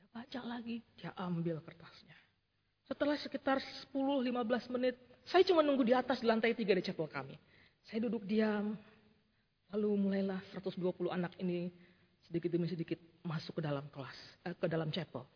Dia 0.00 0.08
baca 0.08 0.40
lagi, 0.48 0.80
dia 0.96 1.12
ambil 1.20 1.60
kertasnya. 1.60 2.16
Setelah 2.88 3.20
sekitar 3.20 3.60
10-15 3.92 4.72
menit, 4.72 4.96
saya 5.28 5.44
cuma 5.44 5.60
nunggu 5.60 5.84
di 5.84 5.92
atas 5.92 6.24
di 6.24 6.26
lantai 6.26 6.56
tiga 6.56 6.72
di 6.72 6.80
chapel 6.80 7.04
kami. 7.04 7.36
Saya 7.84 8.08
duduk 8.08 8.24
diam, 8.24 8.72
lalu 9.76 9.90
mulailah 10.08 10.40
120 10.56 11.12
anak 11.12 11.36
ini 11.36 11.68
sedikit 12.24 12.56
demi 12.56 12.64
sedikit 12.72 12.96
masuk 13.20 13.60
ke 13.60 13.62
dalam 13.62 13.92
kelas, 13.92 14.16
eh, 14.48 14.56
ke 14.56 14.66
dalam 14.72 14.88
chapel. 14.88 15.28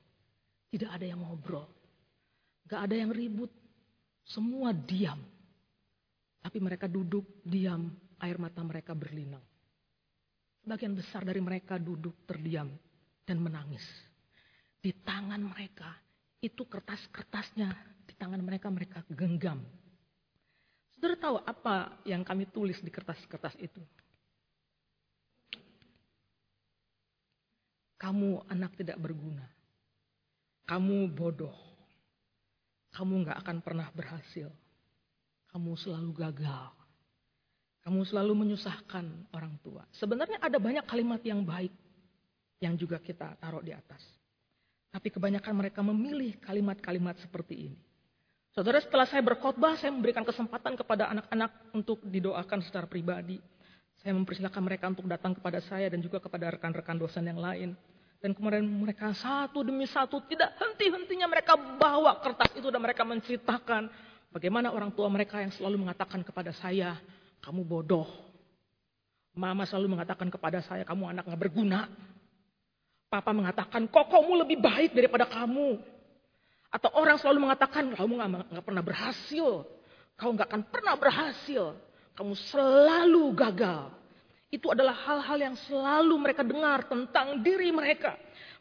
Tidak 0.73 0.89
ada 0.89 1.05
yang 1.05 1.21
ngobrol, 1.21 1.69
gak 2.67 2.89
ada 2.89 2.97
yang 2.97 3.13
ribut, 3.13 3.53
semua 4.25 4.73
diam. 4.73 5.21
Tapi 6.41 6.57
mereka 6.57 6.89
duduk 6.89 7.45
diam, 7.45 7.93
air 8.25 8.41
mata 8.41 8.65
mereka 8.65 8.97
berlinang. 8.97 9.45
Sebagian 10.65 10.97
besar 10.97 11.29
dari 11.29 11.45
mereka 11.45 11.77
duduk 11.77 12.25
terdiam 12.25 12.73
dan 13.29 13.37
menangis. 13.37 13.85
Di 14.81 14.97
tangan 15.05 15.45
mereka 15.45 15.93
itu 16.41 16.65
kertas-kertasnya 16.65 17.69
di 18.09 18.17
tangan 18.17 18.41
mereka 18.41 18.73
mereka 18.73 19.05
genggam. 19.13 19.61
Saudara 20.97 21.21
tahu 21.21 21.37
apa 21.45 22.01
yang 22.09 22.25
kami 22.25 22.49
tulis 22.49 22.81
di 22.81 22.89
kertas-kertas 22.89 23.61
itu? 23.61 23.85
Kamu 28.01 28.49
anak 28.49 28.73
tidak 28.81 28.97
berguna. 28.97 29.45
Kamu 30.65 31.13
bodoh. 31.13 31.53
Kamu 32.89 33.21
nggak 33.21 33.37
akan 33.45 33.59
pernah 33.61 33.93
berhasil. 33.93 34.49
Kamu 35.53 35.77
selalu 35.77 36.13
gagal. 36.17 36.84
Kamu 37.85 38.01
selalu 38.09 38.33
menyusahkan 38.33 39.05
orang 39.37 39.61
tua. 39.61 39.85
Sebenarnya 39.93 40.41
ada 40.41 40.57
banyak 40.57 40.89
kalimat 40.89 41.21
yang 41.21 41.45
baik 41.45 41.71
yang 42.65 42.81
juga 42.81 42.97
kita 42.97 43.37
taruh 43.37 43.61
di 43.61 43.77
atas. 43.77 44.01
Tapi 44.89 45.13
kebanyakan 45.13 45.53
mereka 45.53 45.85
memilih 45.85 46.33
kalimat-kalimat 46.41 47.21
seperti 47.21 47.69
ini. 47.69 47.79
Saudara, 48.55 48.79
setelah 48.79 49.05
saya 49.05 49.21
berkhotbah, 49.21 49.75
saya 49.77 49.91
memberikan 49.91 50.23
kesempatan 50.23 50.79
kepada 50.79 51.11
anak-anak 51.11 51.75
untuk 51.75 51.99
didoakan 52.07 52.63
secara 52.63 52.87
pribadi. 52.87 53.43
Saya 53.99 54.15
mempersilahkan 54.15 54.63
mereka 54.63 54.87
untuk 54.89 55.11
datang 55.11 55.35
kepada 55.35 55.59
saya 55.59 55.91
dan 55.91 55.99
juga 55.99 56.23
kepada 56.23 56.55
rekan-rekan 56.55 56.95
dosen 56.95 57.27
yang 57.27 57.43
lain. 57.43 57.75
Dan 58.23 58.33
kemudian 58.33 58.65
mereka 58.65 59.13
satu 59.13 59.67
demi 59.67 59.85
satu 59.85 60.23
tidak 60.25 60.55
henti-hentinya 60.57 61.29
mereka 61.29 61.59
bawa 61.59 62.23
kertas 62.23 62.55
itu 62.57 62.71
dan 62.71 62.81
mereka 62.81 63.05
menceritakan 63.05 63.91
bagaimana 64.31 64.71
orang 64.73 64.95
tua 64.95 65.11
mereka 65.11 65.43
yang 65.43 65.53
selalu 65.53 65.85
mengatakan 65.85 66.23
kepada 66.23 66.55
saya, 66.55 66.97
kamu 67.45 67.61
bodoh. 67.61 68.09
Mama 69.37 69.69
selalu 69.69 69.99
mengatakan 69.99 70.33
kepada 70.33 70.65
saya, 70.65 70.81
kamu 70.89 71.13
anak 71.13 71.29
gak 71.29 71.43
berguna. 71.45 71.93
Papa 73.13 73.37
mengatakan, 73.37 73.85
kok 73.91 74.09
kamu 74.09 74.47
lebih 74.47 74.59
baik 74.65 74.97
daripada 74.97 75.29
kamu. 75.29 75.77
Atau 76.73 76.91
orang 76.97 77.21
selalu 77.21 77.45
mengatakan, 77.45 77.93
kamu 77.93 78.13
gak 78.49 78.65
pernah 78.65 78.81
berhasil. 78.81 79.69
Kau 80.17 80.31
gak 80.33 80.49
akan 80.49 80.63
pernah 80.73 80.95
berhasil. 80.97 81.77
Kamu 82.17 82.33
selalu 82.49 83.35
gagal. 83.35 83.93
Itu 84.49 84.71
adalah 84.71 84.95
hal-hal 84.95 85.51
yang 85.51 85.57
selalu 85.67 86.15
mereka 86.15 86.47
dengar 86.47 86.87
tentang 86.87 87.43
diri 87.43 87.75
mereka. 87.75 88.15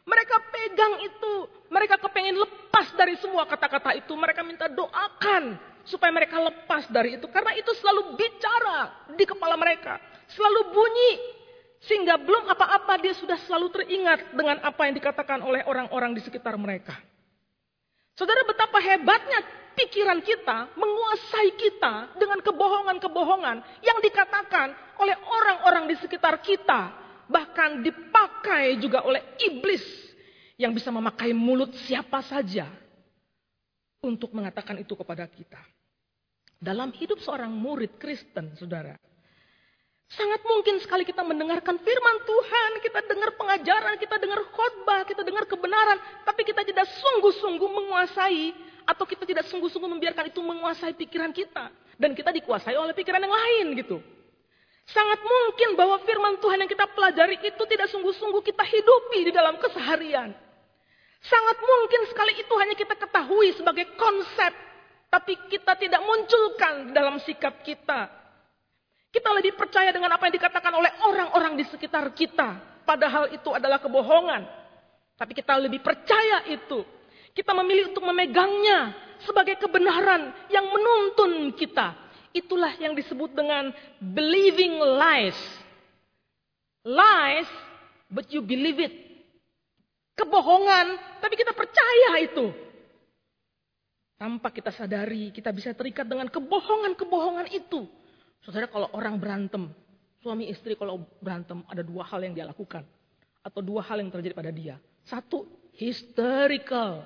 Mereka 0.04 0.36
pegang 0.50 0.94
itu. 1.06 1.34
Mereka 1.70 2.02
kepengen 2.02 2.36
lepas 2.42 2.90
dari 2.98 3.14
semua 3.22 3.46
kata-kata 3.46 3.94
itu. 3.94 4.10
Mereka 4.10 4.42
minta 4.42 4.66
doakan 4.66 5.54
supaya 5.84 6.10
mereka 6.10 6.40
lepas 6.40 6.88
dari 6.88 7.16
itu. 7.20 7.28
Karena 7.28 7.52
itu 7.56 7.70
selalu 7.78 8.16
bicara 8.16 9.08
di 9.12 9.24
kepala 9.24 9.54
mereka. 9.56 10.00
Selalu 10.32 10.60
bunyi. 10.72 11.12
Sehingga 11.84 12.16
belum 12.16 12.48
apa-apa 12.48 12.96
dia 12.96 13.12
sudah 13.12 13.36
selalu 13.44 13.68
teringat 13.68 14.32
dengan 14.32 14.56
apa 14.64 14.88
yang 14.88 14.96
dikatakan 14.96 15.44
oleh 15.44 15.60
orang-orang 15.68 16.16
di 16.16 16.24
sekitar 16.24 16.56
mereka. 16.56 16.96
Saudara 18.16 18.40
betapa 18.48 18.80
hebatnya 18.80 19.44
pikiran 19.76 20.24
kita 20.24 20.72
menguasai 20.78 21.50
kita 21.60 22.16
dengan 22.16 22.40
kebohongan-kebohongan 22.40 23.84
yang 23.84 23.98
dikatakan 24.00 24.72
oleh 24.96 25.16
orang-orang 25.28 25.92
di 25.92 25.96
sekitar 26.00 26.40
kita. 26.40 27.04
Bahkan 27.28 27.84
dipakai 27.84 28.80
juga 28.80 29.04
oleh 29.04 29.20
iblis 29.44 29.84
yang 30.56 30.72
bisa 30.72 30.88
memakai 30.88 31.36
mulut 31.36 31.72
siapa 31.84 32.22
saja 32.24 32.83
untuk 34.04 34.36
mengatakan 34.36 34.76
itu 34.78 34.92
kepada 34.92 35.24
kita. 35.26 35.60
Dalam 36.60 36.92
hidup 36.94 37.18
seorang 37.20 37.50
murid 37.50 37.96
Kristen, 37.96 38.54
saudara, 38.56 38.94
Sangat 40.14 40.44
mungkin 40.44 40.78
sekali 40.84 41.02
kita 41.02 41.24
mendengarkan 41.24 41.80
firman 41.80 42.16
Tuhan, 42.28 42.70
kita 42.84 43.00
dengar 43.08 43.34
pengajaran, 43.40 43.96
kita 43.96 44.16
dengar 44.20 44.40
khotbah, 44.52 45.02
kita 45.08 45.24
dengar 45.24 45.48
kebenaran, 45.48 45.98
tapi 46.28 46.44
kita 46.44 46.60
tidak 46.60 46.86
sungguh-sungguh 46.86 47.70
menguasai 47.72 48.52
atau 48.84 49.04
kita 49.08 49.24
tidak 49.24 49.48
sungguh-sungguh 49.48 49.90
membiarkan 49.96 50.28
itu 50.28 50.44
menguasai 50.44 50.92
pikiran 50.92 51.32
kita 51.32 51.72
dan 51.96 52.12
kita 52.12 52.30
dikuasai 52.36 52.76
oleh 52.76 52.92
pikiran 52.92 53.24
yang 53.24 53.32
lain 53.32 53.66
gitu. 53.80 53.96
Sangat 54.84 55.24
mungkin 55.24 55.80
bahwa 55.80 55.96
firman 56.04 56.36
Tuhan 56.44 56.60
yang 56.60 56.68
kita 56.68 56.84
pelajari 56.92 57.40
itu 57.40 57.62
tidak 57.64 57.88
sungguh-sungguh 57.88 58.44
kita 58.44 58.60
hidupi 58.60 59.18
di 59.24 59.32
dalam 59.32 59.56
keseharian. 59.56 60.36
Sangat 61.24 61.56
mungkin 61.56 62.02
sekali 62.12 62.36
itu 62.36 62.52
hanya 62.60 62.76
kita 62.76 62.94
ketahui 63.00 63.56
sebagai 63.56 63.96
konsep, 63.96 64.52
tapi 65.08 65.40
kita 65.48 65.72
tidak 65.80 66.04
munculkan 66.04 66.92
dalam 66.92 67.16
sikap 67.24 67.64
kita, 67.64 68.24
kita 69.14 69.30
lebih 69.30 69.54
percaya 69.54 69.94
dengan 69.94 70.10
apa 70.10 70.26
yang 70.26 70.34
dikatakan 70.34 70.74
oleh 70.74 70.90
orang-orang 71.06 71.54
di 71.54 71.62
sekitar 71.70 72.10
kita. 72.18 72.82
Padahal 72.82 73.30
itu 73.30 73.46
adalah 73.54 73.78
kebohongan. 73.78 74.42
Tapi 75.14 75.32
kita 75.38 75.54
lebih 75.54 75.78
percaya 75.78 76.42
itu. 76.50 76.82
Kita 77.30 77.54
memilih 77.54 77.94
untuk 77.94 78.02
memegangnya 78.10 78.90
sebagai 79.22 79.54
kebenaran 79.62 80.34
yang 80.50 80.66
menuntun 80.66 81.54
kita. 81.54 81.94
Itulah 82.34 82.74
yang 82.82 82.98
disebut 82.98 83.30
dengan 83.38 83.70
believing 84.02 84.82
lies. 84.82 85.38
Lies, 86.82 87.46
but 88.10 88.26
you 88.34 88.42
believe 88.42 88.82
it. 88.82 89.03
Kebohongan, 90.14 91.18
tapi 91.18 91.34
kita 91.34 91.50
percaya 91.50 92.22
itu. 92.22 92.54
Tanpa 94.14 94.54
kita 94.54 94.70
sadari, 94.70 95.34
kita 95.34 95.50
bisa 95.50 95.74
terikat 95.74 96.06
dengan 96.06 96.30
kebohongan-kebohongan 96.30 97.50
itu. 97.50 97.90
Saudara 98.46 98.70
kalau 98.70 98.86
orang 98.94 99.18
berantem, 99.18 99.74
suami 100.22 100.46
istri 100.46 100.78
kalau 100.78 101.02
berantem 101.18 101.66
ada 101.66 101.82
dua 101.82 102.06
hal 102.06 102.22
yang 102.22 102.32
dia 102.32 102.46
lakukan. 102.46 102.86
Atau 103.42 103.60
dua 103.60 103.82
hal 103.82 104.00
yang 104.00 104.14
terjadi 104.14 104.32
pada 104.32 104.54
dia. 104.54 104.78
Satu, 105.04 105.44
hysterical. 105.76 107.04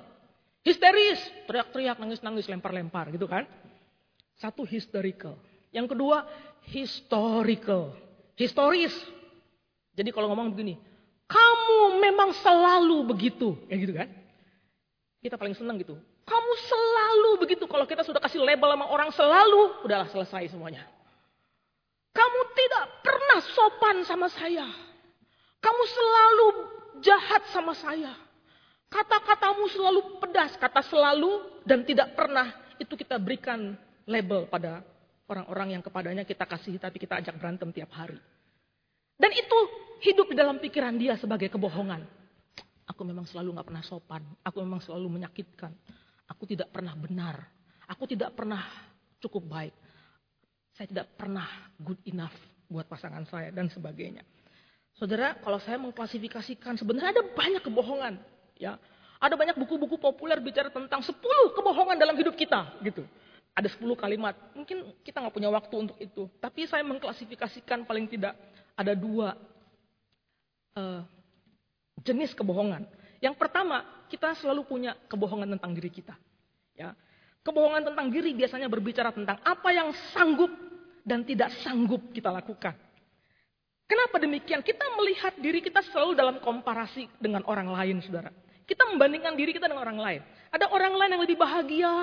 Histeris, 0.61 1.19
teriak-teriak, 1.49 1.97
nangis-nangis, 1.97 2.45
lempar-lempar 2.45 3.09
gitu 3.09 3.25
kan. 3.25 3.49
Satu 4.37 4.63
hysterical. 4.63 5.35
Yang 5.73 5.97
kedua, 5.97 6.29
historical. 6.69 7.95
Historis. 8.37 8.93
Jadi 9.97 10.15
kalau 10.15 10.31
ngomong 10.31 10.55
begini, 10.55 10.79
kamu 11.29 12.01
memang 12.01 12.33
selalu 12.41 13.05
begitu. 13.05 13.53
Ya 13.69 13.77
gitu 13.77 13.93
kan. 13.93 14.09
Kita 15.21 15.37
paling 15.37 15.53
senang 15.53 15.77
gitu. 15.77 15.93
Kamu 16.25 16.51
selalu 16.65 17.31
begitu. 17.45 17.69
Kalau 17.69 17.85
kita 17.85 18.01
sudah 18.01 18.17
kasih 18.17 18.41
label 18.41 18.73
sama 18.73 18.89
orang 18.89 19.13
selalu, 19.13 19.85
udahlah 19.85 20.09
selesai 20.09 20.49
semuanya. 20.49 20.89
Kamu 22.09 22.39
tidak 22.57 22.85
pernah 23.05 23.39
sopan 23.45 23.97
sama 24.09 24.27
saya. 24.33 24.65
Kamu 25.61 25.83
selalu 25.85 26.47
jahat 27.05 27.45
sama 27.53 27.77
saya. 27.77 28.17
Kata-katamu 28.89 29.69
selalu 29.69 30.01
pedas, 30.17 30.57
kata 30.57 30.81
selalu 30.81 31.61
dan 31.61 31.85
tidak 31.85 32.17
pernah 32.17 32.49
itu 32.81 32.97
kita 32.97 33.21
berikan 33.21 33.77
label 34.09 34.49
pada 34.49 34.81
orang-orang 35.29 35.77
yang 35.77 35.83
kepadanya 35.85 36.25
kita 36.25 36.49
kasih 36.49 36.81
tapi 36.81 36.97
kita 36.97 37.21
ajak 37.21 37.37
berantem 37.37 37.69
tiap 37.69 37.93
hari. 37.93 38.17
Dan 39.19 39.35
itu 39.35 39.57
hidup 40.07 40.31
di 40.31 40.35
dalam 40.39 40.57
pikiran 40.63 40.95
dia 40.95 41.19
sebagai 41.19 41.51
kebohongan. 41.51 42.07
Aku 42.87 43.03
memang 43.03 43.27
selalu 43.27 43.59
gak 43.59 43.67
pernah 43.67 43.83
sopan. 43.83 44.23
Aku 44.41 44.63
memang 44.63 44.79
selalu 44.79 45.19
menyakitkan. 45.19 45.75
Aku 46.31 46.47
tidak 46.47 46.71
pernah 46.71 46.95
benar. 46.95 47.43
Aku 47.91 48.07
tidak 48.07 48.31
pernah 48.33 48.63
cukup 49.19 49.43
baik 49.45 49.75
saya 50.79 50.87
tidak 50.87 51.11
pernah 51.19 51.43
good 51.75 51.99
enough 52.07 52.31
buat 52.71 52.87
pasangan 52.87 53.27
saya 53.27 53.51
dan 53.51 53.67
sebagainya. 53.67 54.23
Saudara, 54.95 55.35
kalau 55.43 55.59
saya 55.59 55.75
mengklasifikasikan 55.75 56.79
sebenarnya 56.79 57.19
ada 57.19 57.23
banyak 57.35 57.59
kebohongan, 57.59 58.15
ya. 58.55 58.79
Ada 59.19 59.35
banyak 59.35 59.59
buku-buku 59.59 59.99
populer 59.99 60.39
bicara 60.39 60.71
tentang 60.71 61.03
10 61.03 61.19
kebohongan 61.51 61.99
dalam 61.99 62.15
hidup 62.15 62.31
kita, 62.39 62.79
gitu. 62.79 63.03
Ada 63.51 63.67
10 63.75 63.91
kalimat. 63.99 64.39
Mungkin 64.55 65.03
kita 65.03 65.19
nggak 65.19 65.35
punya 65.35 65.51
waktu 65.51 65.75
untuk 65.75 65.99
itu, 65.99 66.31
tapi 66.39 66.63
saya 66.63 66.87
mengklasifikasikan 66.87 67.83
paling 67.83 68.07
tidak 68.07 68.39
ada 68.79 68.95
dua 68.95 69.35
uh, 70.79 71.03
jenis 71.99 72.31
kebohongan. 72.31 72.87
Yang 73.19 73.35
pertama, 73.35 73.83
kita 74.07 74.31
selalu 74.39 74.63
punya 74.63 74.95
kebohongan 75.11 75.59
tentang 75.59 75.75
diri 75.75 75.91
kita. 75.91 76.15
Ya. 76.71 76.95
Kebohongan 77.43 77.91
tentang 77.91 78.07
diri 78.07 78.31
biasanya 78.31 78.71
berbicara 78.71 79.11
tentang 79.11 79.43
apa 79.43 79.69
yang 79.75 79.91
sanggup 80.15 80.51
dan 81.03 81.27
tidak 81.27 81.51
sanggup 81.59 81.99
kita 82.15 82.31
lakukan. 82.31 82.75
Kenapa 83.89 84.21
demikian? 84.21 84.61
Kita 84.61 84.85
melihat 84.95 85.33
diri 85.41 85.59
kita 85.59 85.81
selalu 85.81 86.13
dalam 86.13 86.37
komparasi 86.39 87.09
dengan 87.19 87.41
orang 87.49 87.73
lain, 87.73 87.99
saudara. 88.05 88.29
Kita 88.69 88.85
membandingkan 88.85 89.33
diri 89.33 89.49
kita 89.49 89.65
dengan 89.65 89.81
orang 89.81 89.97
lain. 89.97 90.21
Ada 90.53 90.69
orang 90.69 90.93
lain 90.93 91.11
yang 91.17 91.23
lebih 91.25 91.37
bahagia. 91.41 91.95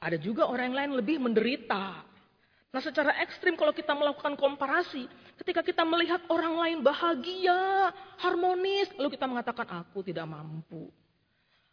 Ada 0.00 0.16
juga 0.16 0.48
orang 0.48 0.72
lain 0.72 0.88
yang 0.88 0.98
lebih 0.98 1.16
menderita. 1.20 2.00
Nah 2.74 2.82
secara 2.82 3.14
ekstrim 3.22 3.54
kalau 3.54 3.72
kita 3.72 3.94
melakukan 3.94 4.34
komparasi, 4.34 5.06
ketika 5.42 5.62
kita 5.62 5.82
melihat 5.86 6.20
orang 6.28 6.54
lain 6.58 6.78
bahagia, 6.82 7.94
harmonis, 8.20 8.90
lalu 8.98 9.14
kita 9.14 9.24
mengatakan 9.24 9.86
aku 9.86 10.02
tidak 10.02 10.26
mampu. 10.26 10.90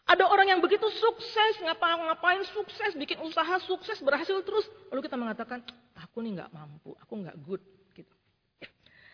Ada 0.04 0.28
orang 0.28 0.52
yang 0.52 0.60
begitu 0.60 0.84
sukses, 1.00 1.64
ngapa-ngapain 1.64 2.44
sukses, 2.52 2.92
bikin 3.00 3.24
usaha 3.24 3.56
sukses, 3.64 4.04
berhasil 4.04 4.36
terus. 4.44 4.68
Lalu 4.92 5.08
kita 5.08 5.16
mengatakan, 5.16 5.64
aku 5.96 6.20
nih 6.20 6.44
nggak 6.44 6.52
mampu, 6.52 6.92
aku 7.00 7.14
nggak 7.24 7.40
good. 7.48 7.64
Gitu. 7.96 8.12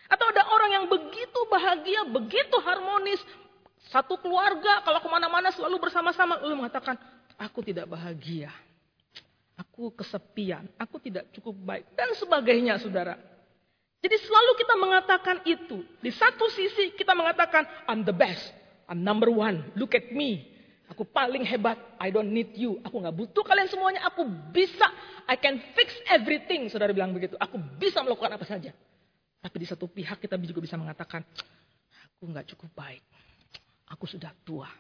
Atau 0.09 0.25
ada 0.33 0.49
orang 0.49 0.81
yang 0.81 0.85
begitu 0.89 1.39
bahagia, 1.45 2.09
begitu 2.09 2.57
harmonis. 2.65 3.21
Satu 3.93 4.17
keluarga, 4.17 4.81
kalau 4.81 4.97
ke 4.97 5.09
mana-mana 5.13 5.53
selalu 5.53 5.77
bersama-sama. 5.77 6.41
Lalu 6.41 6.65
mengatakan, 6.65 6.97
aku 7.37 7.61
tidak 7.61 7.85
bahagia. 7.85 8.49
Aku 9.59 9.91
kesepian, 9.91 10.71
aku 10.79 11.03
tidak 11.03 11.27
cukup 11.35 11.51
baik. 11.59 11.83
Dan 11.91 12.15
sebagainya, 12.15 12.79
saudara. 12.79 13.19
Jadi 13.99 14.15
selalu 14.23 14.51
kita 14.55 14.73
mengatakan 14.79 15.37
itu. 15.43 15.83
Di 15.99 16.11
satu 16.15 16.47
sisi 16.47 16.95
kita 16.95 17.11
mengatakan, 17.11 17.67
I'm 17.83 18.07
the 18.07 18.15
best. 18.15 18.55
I'm 18.87 19.03
number 19.03 19.27
one. 19.27 19.75
Look 19.75 19.99
at 19.99 20.15
me. 20.15 20.47
Aku 20.87 21.03
paling 21.03 21.43
hebat. 21.43 21.75
I 21.99 22.07
don't 22.07 22.31
need 22.31 22.55
you. 22.55 22.79
Aku 22.87 23.03
nggak 23.03 23.11
butuh 23.11 23.43
kalian 23.43 23.67
semuanya. 23.67 24.07
Aku 24.07 24.23
bisa. 24.55 24.87
I 25.27 25.35
can 25.35 25.59
fix 25.75 25.91
everything. 26.07 26.71
Saudara 26.71 26.95
bilang 26.95 27.11
begitu. 27.11 27.35
Aku 27.35 27.59
bisa 27.75 27.99
melakukan 27.99 28.39
apa 28.39 28.47
saja. 28.47 28.71
Tapi 29.43 29.55
di 29.59 29.67
satu 29.67 29.91
pihak 29.91 30.23
kita 30.23 30.39
juga 30.39 30.63
bisa 30.63 30.79
mengatakan, 30.79 31.19
aku 32.15 32.23
nggak 32.31 32.47
cukup 32.55 32.71
baik. 32.71 33.03
Aku 33.91 34.07
sudah 34.07 34.31
tua. 34.47 34.71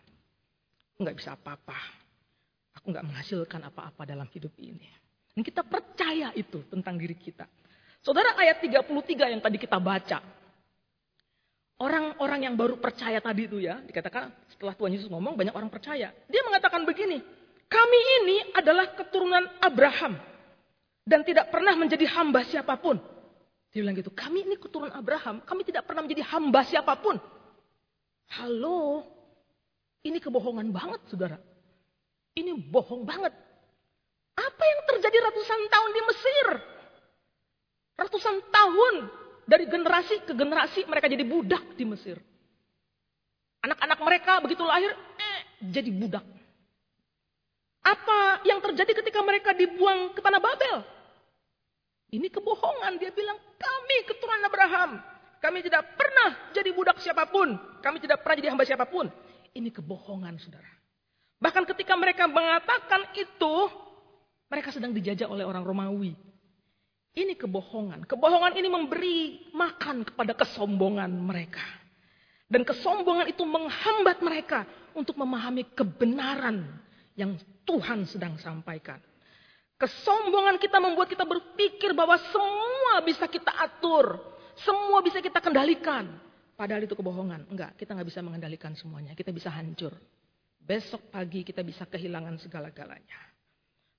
Aku 0.95 1.03
nggak 1.03 1.19
bisa 1.19 1.35
apa-apa. 1.35 1.98
Aku 2.79 2.95
nggak 2.95 3.03
menghasilkan 3.03 3.59
apa-apa 3.67 4.07
dalam 4.07 4.23
hidup 4.31 4.55
ini. 4.55 4.87
Dan 5.35 5.43
kita 5.43 5.67
percaya 5.67 6.31
itu 6.31 6.63
tentang 6.71 6.95
diri 6.95 7.15
kita. 7.15 7.43
Saudara 7.99 8.39
ayat 8.39 8.63
33 8.63 8.87
yang 9.35 9.43
tadi 9.43 9.59
kita 9.59 9.75
baca. 9.75 10.23
Orang-orang 11.79 12.47
yang 12.47 12.55
baru 12.59 12.79
percaya 12.79 13.19
tadi 13.19 13.47
itu 13.47 13.59
ya, 13.59 13.79
dikatakan 13.83 14.31
setelah 14.51 14.75
Tuhan 14.75 14.95
Yesus 14.95 15.07
ngomong 15.11 15.35
banyak 15.35 15.55
orang 15.55 15.71
percaya. 15.71 16.11
Dia 16.27 16.41
mengatakan 16.43 16.83
begini, 16.83 17.23
kami 17.71 17.99
ini 18.23 18.37
adalah 18.51 18.95
keturunan 18.95 19.47
Abraham 19.63 20.19
dan 21.07 21.23
tidak 21.23 21.51
pernah 21.51 21.75
menjadi 21.79 22.03
hamba 22.19 22.43
siapa 22.47 22.75
pun. 22.79 22.99
Dia 23.71 23.79
bilang 23.79 23.95
gitu, 23.95 24.11
kami 24.11 24.43
ini 24.43 24.59
keturunan 24.59 24.91
Abraham, 24.91 25.39
kami 25.43 25.63
tidak 25.63 25.87
pernah 25.87 26.03
menjadi 26.03 26.23
hamba 26.35 26.67
siapa 26.67 26.99
pun. 26.99 27.15
Halo, 28.35 29.07
ini 30.03 30.19
kebohongan 30.19 30.67
banget 30.75 30.99
saudara. 31.07 31.39
Ini 32.39 32.55
bohong 32.55 33.03
banget. 33.03 33.35
Apa 34.39 34.63
yang 34.63 34.79
terjadi 34.87 35.17
ratusan 35.27 35.59
tahun 35.67 35.89
di 35.91 36.01
Mesir? 36.07 36.45
Ratusan 37.99 38.35
tahun 38.47 38.95
dari 39.43 39.67
generasi 39.67 40.23
ke 40.23 40.31
generasi 40.31 40.87
mereka 40.87 41.11
jadi 41.11 41.27
budak 41.27 41.75
di 41.75 41.83
Mesir. 41.83 42.15
Anak-anak 43.59 43.99
mereka 43.99 44.33
begitu 44.39 44.63
lahir, 44.63 44.95
eh, 45.19 45.39
jadi 45.67 45.91
budak. 45.91 46.23
Apa 47.83 48.47
yang 48.47 48.63
terjadi 48.63 48.95
ketika 49.03 49.19
mereka 49.19 49.51
dibuang 49.51 50.15
ke 50.15 50.23
tanah 50.23 50.39
Babel? 50.39 50.87
Ini 52.15 52.31
kebohongan. 52.31 52.95
Dia 53.03 53.11
bilang, 53.11 53.35
kami 53.59 53.97
keturunan 54.07 54.47
Abraham. 54.47 54.91
Kami 55.43 55.59
tidak 55.59 55.91
pernah 55.99 56.55
jadi 56.55 56.71
budak 56.71 57.03
siapa 57.03 57.27
pun. 57.27 57.59
Kami 57.83 57.99
tidak 57.99 58.23
pernah 58.23 58.35
jadi 58.39 58.49
hamba 58.55 58.63
siapa 58.63 58.87
pun. 58.87 59.11
Ini 59.51 59.69
kebohongan, 59.75 60.39
saudara. 60.39 60.78
Bahkan 61.39 61.63
ketika 61.75 61.95
mereka 61.95 62.27
mengatakan 62.27 63.15
itu, 63.15 63.55
mereka 64.51 64.75
sedang 64.75 64.91
dijajah 64.91 65.27
oleh 65.31 65.47
orang 65.47 65.63
Romawi. 65.63 66.11
Ini 67.15 67.33
kebohongan. 67.39 68.05
Kebohongan 68.05 68.53
ini 68.59 68.67
memberi 68.69 69.17
makan 69.55 70.03
kepada 70.07 70.35
kesombongan 70.35 71.09
mereka. 71.09 71.63
Dan 72.49 72.67
kesombongan 72.67 73.31
itu 73.31 73.45
menghambat 73.45 74.19
mereka 74.19 74.65
untuk 74.93 75.15
memahami 75.15 75.63
kebenaran 75.73 76.65
yang 77.13 77.37
Tuhan 77.63 78.03
sedang 78.09 78.35
sampaikan. 78.41 78.97
Kesombongan 79.79 80.59
kita 80.59 80.81
membuat 80.83 81.07
kita 81.07 81.23
berpikir 81.23 81.95
bahwa 81.95 82.19
semua 82.19 82.99
bisa 83.05 83.29
kita 83.31 83.53
atur. 83.53 84.19
Semua 84.59 84.99
bisa 84.99 85.23
kita 85.23 85.39
kendalikan. 85.39 86.19
Padahal 86.59 86.83
itu 86.83 86.99
kebohongan. 86.99 87.47
Enggak, 87.47 87.79
kita 87.79 87.95
nggak 87.95 88.09
bisa 88.11 88.19
mengendalikan 88.19 88.75
semuanya. 88.75 89.15
Kita 89.15 89.31
bisa 89.31 89.47
hancur. 89.47 89.95
Besok 90.69 91.09
pagi 91.09 91.41
kita 91.41 91.65
bisa 91.65 91.89
kehilangan 91.89 92.37
segala-galanya. 92.37 93.17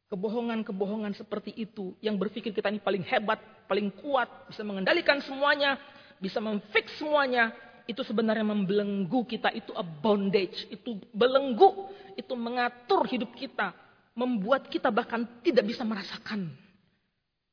Kebohongan-kebohongan 0.07 1.19
seperti 1.19 1.51
itu 1.59 1.99
yang 1.99 2.15
berpikir 2.15 2.55
kita 2.55 2.71
ini 2.71 2.79
paling 2.79 3.03
hebat, 3.11 3.43
paling 3.67 3.91
kuat, 3.99 4.47
bisa 4.47 4.63
mengendalikan 4.63 5.19
semuanya, 5.19 5.75
bisa 6.23 6.39
memfix 6.39 6.95
semuanya, 7.03 7.51
itu 7.91 8.07
sebenarnya 8.07 8.47
membelenggu 8.47 9.27
kita, 9.27 9.51
itu 9.51 9.75
a 9.75 9.83
bondage, 9.83 10.71
itu 10.71 10.95
belenggu, 11.11 11.91
itu 12.15 12.39
mengatur 12.39 13.03
hidup 13.11 13.35
kita, 13.35 13.75
membuat 14.15 14.71
kita 14.71 14.95
bahkan 14.95 15.27
tidak 15.43 15.67
bisa 15.67 15.83
merasakan 15.83 16.55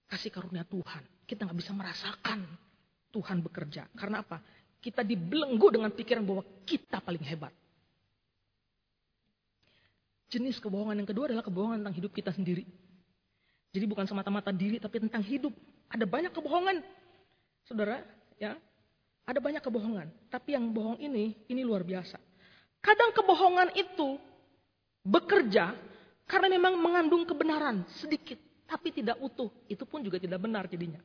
kasih 0.06 0.30
karunia 0.30 0.62
Tuhan. 0.62 1.02
Kita 1.26 1.42
nggak 1.42 1.58
bisa 1.58 1.74
merasakan 1.74 2.46
Tuhan 3.10 3.42
bekerja. 3.42 3.90
Karena 3.98 4.22
apa? 4.22 4.38
Kita 4.78 5.02
dibelenggu 5.02 5.74
dengan 5.74 5.90
pikiran 5.90 6.22
bahwa 6.22 6.46
kita 6.70 7.02
paling 7.02 7.26
hebat. 7.26 7.52
Jenis 10.28 10.60
kebohongan 10.60 11.00
yang 11.00 11.08
kedua 11.08 11.32
adalah 11.32 11.46
kebohongan 11.46 11.84
tentang 11.84 11.96
hidup 11.96 12.12
kita 12.12 12.36
sendiri. 12.36 12.68
Jadi 13.72 13.86
bukan 13.88 14.04
semata-mata 14.08 14.52
diri 14.52 14.80
tapi 14.80 15.00
tentang 15.00 15.24
hidup. 15.24 15.56
Ada 15.88 16.04
banyak 16.04 16.32
kebohongan. 16.36 16.84
Saudara, 17.64 18.04
ya. 18.36 18.56
Ada 19.28 19.40
banyak 19.44 19.64
kebohongan. 19.64 20.08
Tapi 20.32 20.56
yang 20.56 20.72
bohong 20.72 21.00
ini, 21.04 21.36
ini 21.52 21.62
luar 21.64 21.84
biasa. 21.84 22.16
Kadang 22.80 23.12
kebohongan 23.12 23.76
itu 23.76 24.16
bekerja 25.04 25.76
karena 26.28 26.48
memang 26.52 26.80
mengandung 26.80 27.28
kebenaran 27.28 27.84
sedikit, 28.00 28.40
tapi 28.68 28.92
tidak 28.92 29.20
utuh. 29.20 29.52
Itu 29.68 29.84
pun 29.84 30.04
juga 30.04 30.20
tidak 30.20 30.44
benar 30.44 30.68
jadinya. 30.72 31.00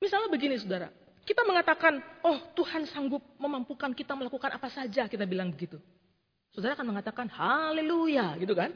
Misalnya 0.00 0.28
begini 0.28 0.60
saudara, 0.60 0.92
kita 1.24 1.44
mengatakan, 1.48 2.00
oh 2.24 2.52
Tuhan 2.52 2.84
sanggup 2.88 3.24
memampukan 3.40 3.96
kita 3.96 4.12
melakukan 4.12 4.52
apa 4.52 4.68
saja, 4.68 5.08
kita 5.08 5.24
bilang 5.24 5.52
begitu. 5.52 5.80
Saudara 6.56 6.72
akan 6.72 6.88
mengatakan, 6.88 7.28
haleluya 7.28 8.32
gitu 8.40 8.56
kan. 8.56 8.72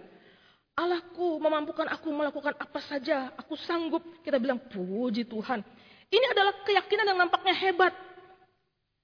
Allahku 0.77 1.41
memampukan 1.41 1.89
aku 1.89 2.13
melakukan 2.13 2.53
apa 2.61 2.77
saja, 2.85 3.33
aku 3.41 3.57
sanggup. 3.57 4.05
Kita 4.21 4.37
bilang, 4.37 4.61
puji 4.61 5.25
Tuhan. 5.25 5.65
Ini 6.13 6.27
adalah 6.37 6.61
keyakinan 6.61 7.09
yang 7.09 7.19
nampaknya 7.25 7.57
hebat. 7.57 7.97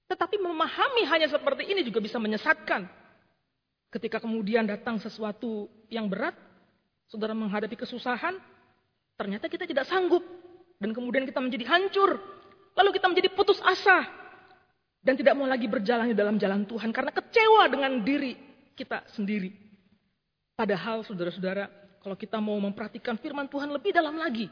Tetapi 0.05 0.37
memahami 0.37 1.09
hanya 1.09 1.25
seperti 1.25 1.65
ini 1.73 1.81
juga 1.81 2.05
bisa 2.05 2.21
menyesatkan. 2.21 2.85
Ketika 3.89 4.21
kemudian 4.21 4.69
datang 4.69 5.01
sesuatu 5.01 5.65
yang 5.89 6.05
berat, 6.05 6.37
saudara 7.09 7.33
menghadapi 7.33 7.73
kesusahan, 7.81 8.37
ternyata 9.17 9.49
kita 9.49 9.65
tidak 9.65 9.89
sanggup. 9.89 10.21
Dan 10.77 10.93
kemudian 10.93 11.25
kita 11.25 11.41
menjadi 11.41 11.65
hancur. 11.65 12.21
Lalu 12.77 12.89
kita 12.93 13.09
menjadi 13.09 13.33
putus 13.33 13.57
asa. 13.65 14.05
Dan 15.01 15.17
tidak 15.17 15.33
mau 15.33 15.49
lagi 15.49 15.65
berjalan 15.65 16.13
di 16.13 16.17
dalam 16.17 16.37
jalan 16.37 16.61
Tuhan. 16.69 16.93
Karena 16.93 17.09
kecewa 17.09 17.65
dengan 17.73 18.05
diri 18.05 18.46
kita 18.77 19.01
sendiri. 19.17 19.57
Padahal 20.53 21.01
saudara-saudara, 21.01 21.65
kalau 21.97 22.13
kita 22.13 22.37
mau 22.37 22.57
memperhatikan 22.61 23.17
firman 23.17 23.49
Tuhan 23.49 23.73
lebih 23.73 23.89
dalam 23.89 24.13
lagi. 24.13 24.47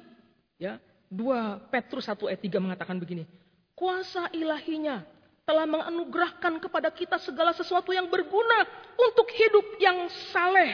ya 0.58 0.82
2 1.14 1.70
Petrus 1.70 2.10
1 2.10 2.18
ayat 2.26 2.42
3 2.42 2.58
mengatakan 2.58 2.98
begini. 2.98 3.30
Kuasa 3.78 4.32
ilahinya 4.34 5.06
telah 5.46 5.70
menganugerahkan 5.70 6.58
kepada 6.58 6.90
kita 6.90 7.22
segala 7.22 7.54
sesuatu 7.54 7.94
yang 7.94 8.10
berguna 8.10 8.66
untuk 8.98 9.30
hidup 9.30 9.78
yang 9.78 10.10
saleh 10.34 10.74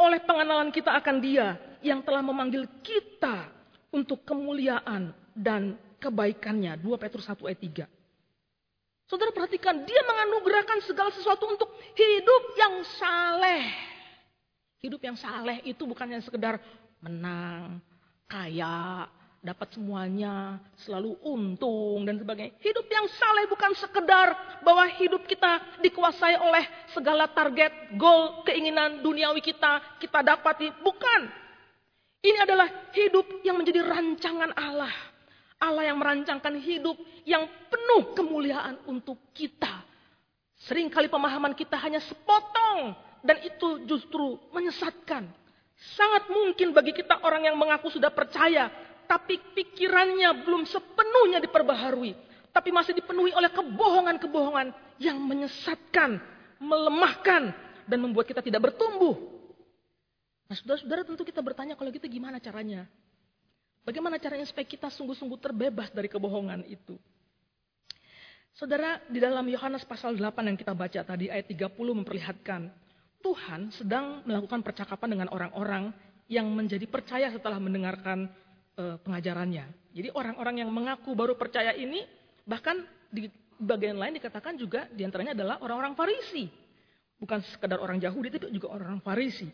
oleh 0.00 0.20
pengenalan 0.24 0.72
kita 0.72 0.96
akan 0.96 1.20
Dia 1.20 1.60
yang 1.84 2.00
telah 2.00 2.24
memanggil 2.24 2.64
kita 2.80 3.52
untuk 3.92 4.24
kemuliaan 4.24 5.12
dan 5.36 5.76
kebaikannya. 6.00 6.80
2 6.80 7.02
Petrus 7.02 7.28
1 7.28 7.44
ayat 7.44 7.60
3. 7.86 7.95
Saudara 9.06 9.30
perhatikan, 9.30 9.86
dia 9.86 10.02
menganugerahkan 10.02 10.82
segala 10.82 11.14
sesuatu 11.14 11.46
untuk 11.46 11.70
hidup 11.94 12.42
yang 12.58 12.74
saleh. 12.98 13.70
Hidup 14.82 14.98
yang 14.98 15.14
saleh 15.14 15.62
itu 15.62 15.86
bukan 15.86 16.10
yang 16.10 16.22
sekedar 16.26 16.58
menang, 16.98 17.78
kaya, 18.26 19.06
dapat 19.46 19.78
semuanya, 19.78 20.58
selalu 20.82 21.14
untung 21.22 22.02
dan 22.02 22.18
sebagainya. 22.18 22.58
Hidup 22.58 22.86
yang 22.90 23.06
saleh 23.06 23.46
bukan 23.46 23.72
sekedar 23.78 24.34
bahwa 24.66 24.90
hidup 24.98 25.22
kita 25.22 25.78
dikuasai 25.86 26.34
oleh 26.42 26.66
segala 26.90 27.30
target, 27.30 27.94
goal, 27.94 28.42
keinginan 28.42 29.06
duniawi 29.06 29.38
kita, 29.38 30.02
kita 30.02 30.18
dapati. 30.26 30.74
Bukan. 30.82 31.46
Ini 32.26 32.42
adalah 32.42 32.90
hidup 32.90 33.46
yang 33.46 33.54
menjadi 33.54 33.86
rancangan 33.86 34.50
Allah. 34.58 34.90
Allah 35.56 35.88
yang 35.88 35.96
merancangkan 35.96 36.60
hidup 36.60 36.96
yang 37.24 37.48
penuh 37.72 38.12
kemuliaan 38.12 38.76
untuk 38.84 39.16
kita. 39.32 39.84
Seringkali 40.56 41.08
pemahaman 41.08 41.52
kita 41.52 41.76
hanya 41.80 42.00
sepotong 42.00 42.96
dan 43.24 43.40
itu 43.44 43.84
justru 43.88 44.36
menyesatkan. 44.52 45.28
Sangat 45.76 46.32
mungkin 46.32 46.72
bagi 46.72 46.96
kita 46.96 47.20
orang 47.20 47.44
yang 47.48 47.56
mengaku 47.56 47.92
sudah 47.92 48.08
percaya 48.08 48.72
tapi 49.06 49.38
pikirannya 49.54 50.44
belum 50.44 50.66
sepenuhnya 50.66 51.38
diperbaharui. 51.40 52.12
Tapi 52.50 52.68
masih 52.72 52.96
dipenuhi 52.96 53.36
oleh 53.36 53.52
kebohongan-kebohongan 53.52 54.72
yang 54.96 55.20
menyesatkan, 55.20 56.16
melemahkan, 56.56 57.52
dan 57.84 57.98
membuat 58.00 58.26
kita 58.26 58.40
tidak 58.40 58.72
bertumbuh. 58.72 59.14
Nah 60.48 60.56
saudara-saudara 60.56 61.04
tentu 61.04 61.22
kita 61.22 61.44
bertanya 61.44 61.76
kalau 61.76 61.92
gitu 61.92 62.08
gimana 62.08 62.40
caranya? 62.40 62.88
Bagaimana 63.86 64.18
caranya 64.18 64.42
supaya 64.42 64.66
kita 64.66 64.90
sungguh-sungguh 64.90 65.38
terbebas 65.38 65.94
dari 65.94 66.10
kebohongan 66.10 66.66
itu? 66.66 66.98
Saudara, 68.50 68.98
di 69.06 69.22
dalam 69.22 69.46
Yohanes 69.46 69.86
pasal 69.86 70.18
8 70.18 70.26
yang 70.42 70.58
kita 70.58 70.74
baca 70.74 71.06
tadi 71.06 71.30
ayat 71.30 71.46
30 71.46 71.70
memperlihatkan 72.02 72.66
Tuhan 73.22 73.70
sedang 73.70 74.26
melakukan 74.26 74.66
percakapan 74.66 75.14
dengan 75.14 75.28
orang-orang 75.30 75.94
yang 76.26 76.50
menjadi 76.50 76.82
percaya 76.90 77.30
setelah 77.30 77.62
mendengarkan 77.62 78.26
uh, 78.74 78.98
pengajarannya. 79.06 79.70
Jadi 79.94 80.08
orang-orang 80.10 80.66
yang 80.66 80.70
mengaku 80.74 81.14
baru 81.14 81.38
percaya 81.38 81.70
ini 81.70 82.02
bahkan 82.42 82.82
di 83.06 83.30
bagian 83.60 84.02
lain 84.02 84.18
dikatakan 84.18 84.58
juga 84.58 84.90
di 84.90 85.06
antaranya 85.06 85.36
adalah 85.38 85.62
orang-orang 85.62 85.94
Farisi. 85.94 86.50
Bukan 87.22 87.38
sekedar 87.54 87.78
orang 87.78 88.02
Yahudi 88.02 88.34
tapi 88.34 88.50
juga 88.50 88.74
orang-orang 88.74 88.98
Farisi. 89.04 89.46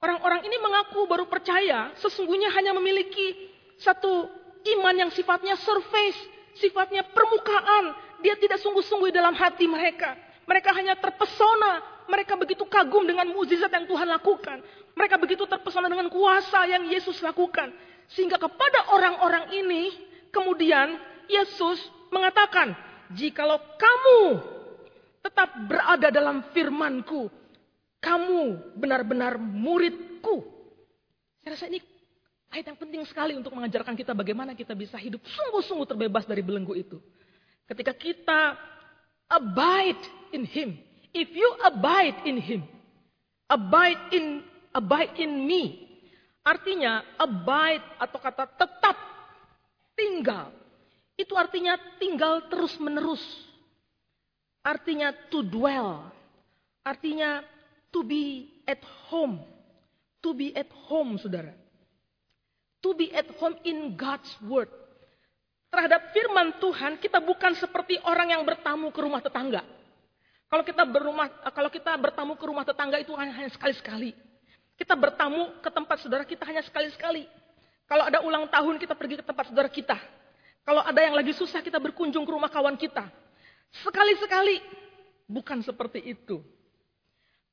Orang-orang 0.00 0.48
ini 0.48 0.56
mengaku 0.58 1.04
baru 1.04 1.28
percaya 1.28 1.92
sesungguhnya 2.00 2.50
hanya 2.56 2.72
memiliki 2.72 3.49
satu 3.80 4.28
iman 4.76 4.94
yang 4.94 5.10
sifatnya 5.10 5.56
surface, 5.56 6.20
sifatnya 6.60 7.08
permukaan. 7.08 7.96
Dia 8.20 8.36
tidak 8.36 8.60
sungguh-sungguh 8.60 9.08
dalam 9.08 9.32
hati 9.32 9.64
mereka. 9.64 10.12
Mereka 10.44 10.70
hanya 10.76 10.94
terpesona. 11.00 12.04
Mereka 12.10 12.36
begitu 12.36 12.66
kagum 12.68 13.06
dengan 13.06 13.30
mukjizat 13.32 13.70
yang 13.72 13.86
Tuhan 13.88 14.08
lakukan. 14.10 14.60
Mereka 14.92 15.16
begitu 15.16 15.46
terpesona 15.48 15.88
dengan 15.88 16.12
kuasa 16.12 16.66
yang 16.68 16.84
Yesus 16.90 17.22
lakukan. 17.24 17.72
Sehingga 18.12 18.36
kepada 18.36 18.92
orang-orang 18.92 19.54
ini 19.54 19.94
kemudian 20.34 20.98
Yesus 21.30 21.78
mengatakan, 22.10 22.74
jikalau 23.14 23.62
kamu 23.78 24.20
tetap 25.22 25.48
berada 25.70 26.10
dalam 26.10 26.42
firmanku, 26.50 27.30
kamu 28.02 28.74
benar-benar 28.74 29.38
muridku. 29.38 30.42
Saya 31.40 31.54
rasa 31.54 31.66
ini 31.70 31.80
ayat 32.50 32.74
yang 32.74 32.78
penting 32.78 33.02
sekali 33.06 33.38
untuk 33.38 33.54
mengajarkan 33.54 33.94
kita 33.94 34.12
bagaimana 34.12 34.52
kita 34.52 34.74
bisa 34.74 34.98
hidup 34.98 35.22
sungguh-sungguh 35.22 35.86
terbebas 35.86 36.26
dari 36.26 36.42
belenggu 36.42 36.74
itu. 36.74 36.98
Ketika 37.70 37.94
kita 37.94 38.58
abide 39.30 40.02
in 40.34 40.42
him. 40.42 40.74
If 41.10 41.30
you 41.34 41.50
abide 41.66 42.22
in 42.22 42.38
him, 42.38 42.62
abide 43.50 43.98
in 44.14 44.46
abide 44.70 45.18
in 45.18 45.42
me, 45.42 45.90
Artinya 46.40 47.04
abide 47.20 47.84
atau 48.00 48.18
kata 48.18 48.48
tetap 48.56 48.96
tinggal. 49.92 50.48
Itu 51.20 51.36
artinya 51.36 51.76
tinggal 52.00 52.48
terus 52.48 52.80
menerus. 52.80 53.20
Artinya 54.64 55.12
to 55.28 55.44
dwell. 55.44 56.08
Artinya 56.80 57.44
to 57.92 58.00
be 58.00 58.48
at 58.64 58.80
home. 59.12 59.44
To 60.24 60.32
be 60.32 60.56
at 60.56 60.68
home 60.88 61.20
saudara. 61.20 61.52
To 62.80 62.96
be 62.96 63.12
at 63.12 63.28
home 63.36 63.60
in 63.64 63.92
God's 63.96 64.30
word. 64.44 64.68
Terhadap 65.70 66.10
firman 66.10 66.58
Tuhan 66.58 66.98
kita 66.98 67.22
bukan 67.22 67.54
seperti 67.54 68.00
orang 68.02 68.34
yang 68.34 68.42
bertamu 68.42 68.90
ke 68.90 69.00
rumah 69.04 69.22
tetangga. 69.22 69.62
Kalau 70.50 70.66
kita 70.66 70.82
berumah, 70.82 71.30
kalau 71.54 71.70
kita 71.70 71.94
bertamu 71.94 72.34
ke 72.34 72.42
rumah 72.42 72.66
tetangga 72.66 72.98
itu 72.98 73.14
hanya 73.14 73.46
sekali-sekali. 73.54 74.18
Kita 74.74 74.98
bertamu 74.98 75.62
ke 75.62 75.70
tempat 75.70 76.02
saudara 76.02 76.26
kita 76.26 76.42
hanya 76.48 76.64
sekali-sekali. 76.66 77.28
Kalau 77.86 78.02
ada 78.02 78.18
ulang 78.24 78.50
tahun 78.50 78.82
kita 78.82 78.98
pergi 78.98 79.22
ke 79.22 79.24
tempat 79.26 79.46
saudara 79.46 79.70
kita. 79.70 79.94
Kalau 80.66 80.82
ada 80.82 81.00
yang 81.02 81.14
lagi 81.14 81.36
susah 81.38 81.62
kita 81.62 81.78
berkunjung 81.78 82.26
ke 82.26 82.32
rumah 82.34 82.50
kawan 82.50 82.74
kita. 82.74 83.06
Sekali-sekali. 83.86 84.58
Bukan 85.30 85.62
seperti 85.62 86.02
itu. 86.02 86.42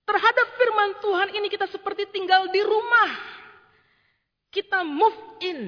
Terhadap 0.07 0.47
firman 0.57 0.89
Tuhan 1.03 1.29
ini 1.37 1.47
kita 1.53 1.69
seperti 1.69 2.09
tinggal 2.09 2.49
di 2.49 2.65
rumah. 2.65 3.09
Kita 4.51 4.83
move 4.83 5.41
in. 5.43 5.59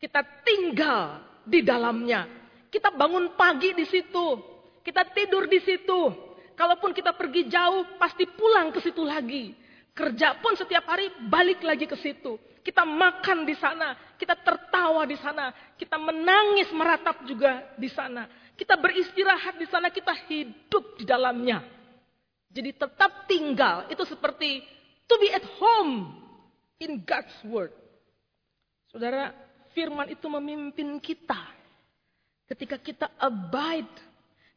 Kita 0.00 0.24
tinggal 0.42 1.20
di 1.44 1.60
dalamnya. 1.60 2.26
Kita 2.72 2.94
bangun 2.94 3.36
pagi 3.36 3.76
di 3.76 3.84
situ. 3.84 4.38
Kita 4.80 5.04
tidur 5.12 5.50
di 5.50 5.60
situ. 5.60 6.30
Kalaupun 6.56 6.92
kita 6.92 7.16
pergi 7.16 7.48
jauh, 7.48 7.96
pasti 7.96 8.28
pulang 8.28 8.68
ke 8.72 8.80
situ 8.84 9.00
lagi. 9.04 9.56
Kerja 9.96 10.38
pun 10.38 10.56
setiap 10.56 10.86
hari 10.88 11.08
balik 11.28 11.64
lagi 11.64 11.84
ke 11.88 11.96
situ. 11.98 12.36
Kita 12.60 12.84
makan 12.84 13.48
di 13.48 13.56
sana, 13.56 13.96
kita 14.20 14.36
tertawa 14.36 15.08
di 15.08 15.16
sana, 15.16 15.48
kita 15.80 15.96
menangis 15.96 16.68
meratap 16.76 17.24
juga 17.24 17.72
di 17.80 17.88
sana. 17.88 18.28
Kita 18.52 18.76
beristirahat 18.76 19.56
di 19.56 19.64
sana, 19.64 19.88
kita 19.88 20.12
hidup 20.28 21.00
di 21.00 21.08
dalamnya. 21.08 21.64
Jadi 22.52 22.76
tetap 22.76 23.24
tinggal, 23.24 23.88
itu 23.88 24.04
seperti 24.04 24.60
to 25.08 25.16
be 25.16 25.32
at 25.32 25.44
home 25.56 26.20
in 26.76 27.00
God's 27.00 27.32
word. 27.48 27.72
Saudara, 28.90 29.30
firman 29.70 30.10
itu 30.10 30.26
memimpin 30.26 30.98
kita. 30.98 31.38
Ketika 32.50 32.74
kita 32.74 33.06
abide, 33.14 33.94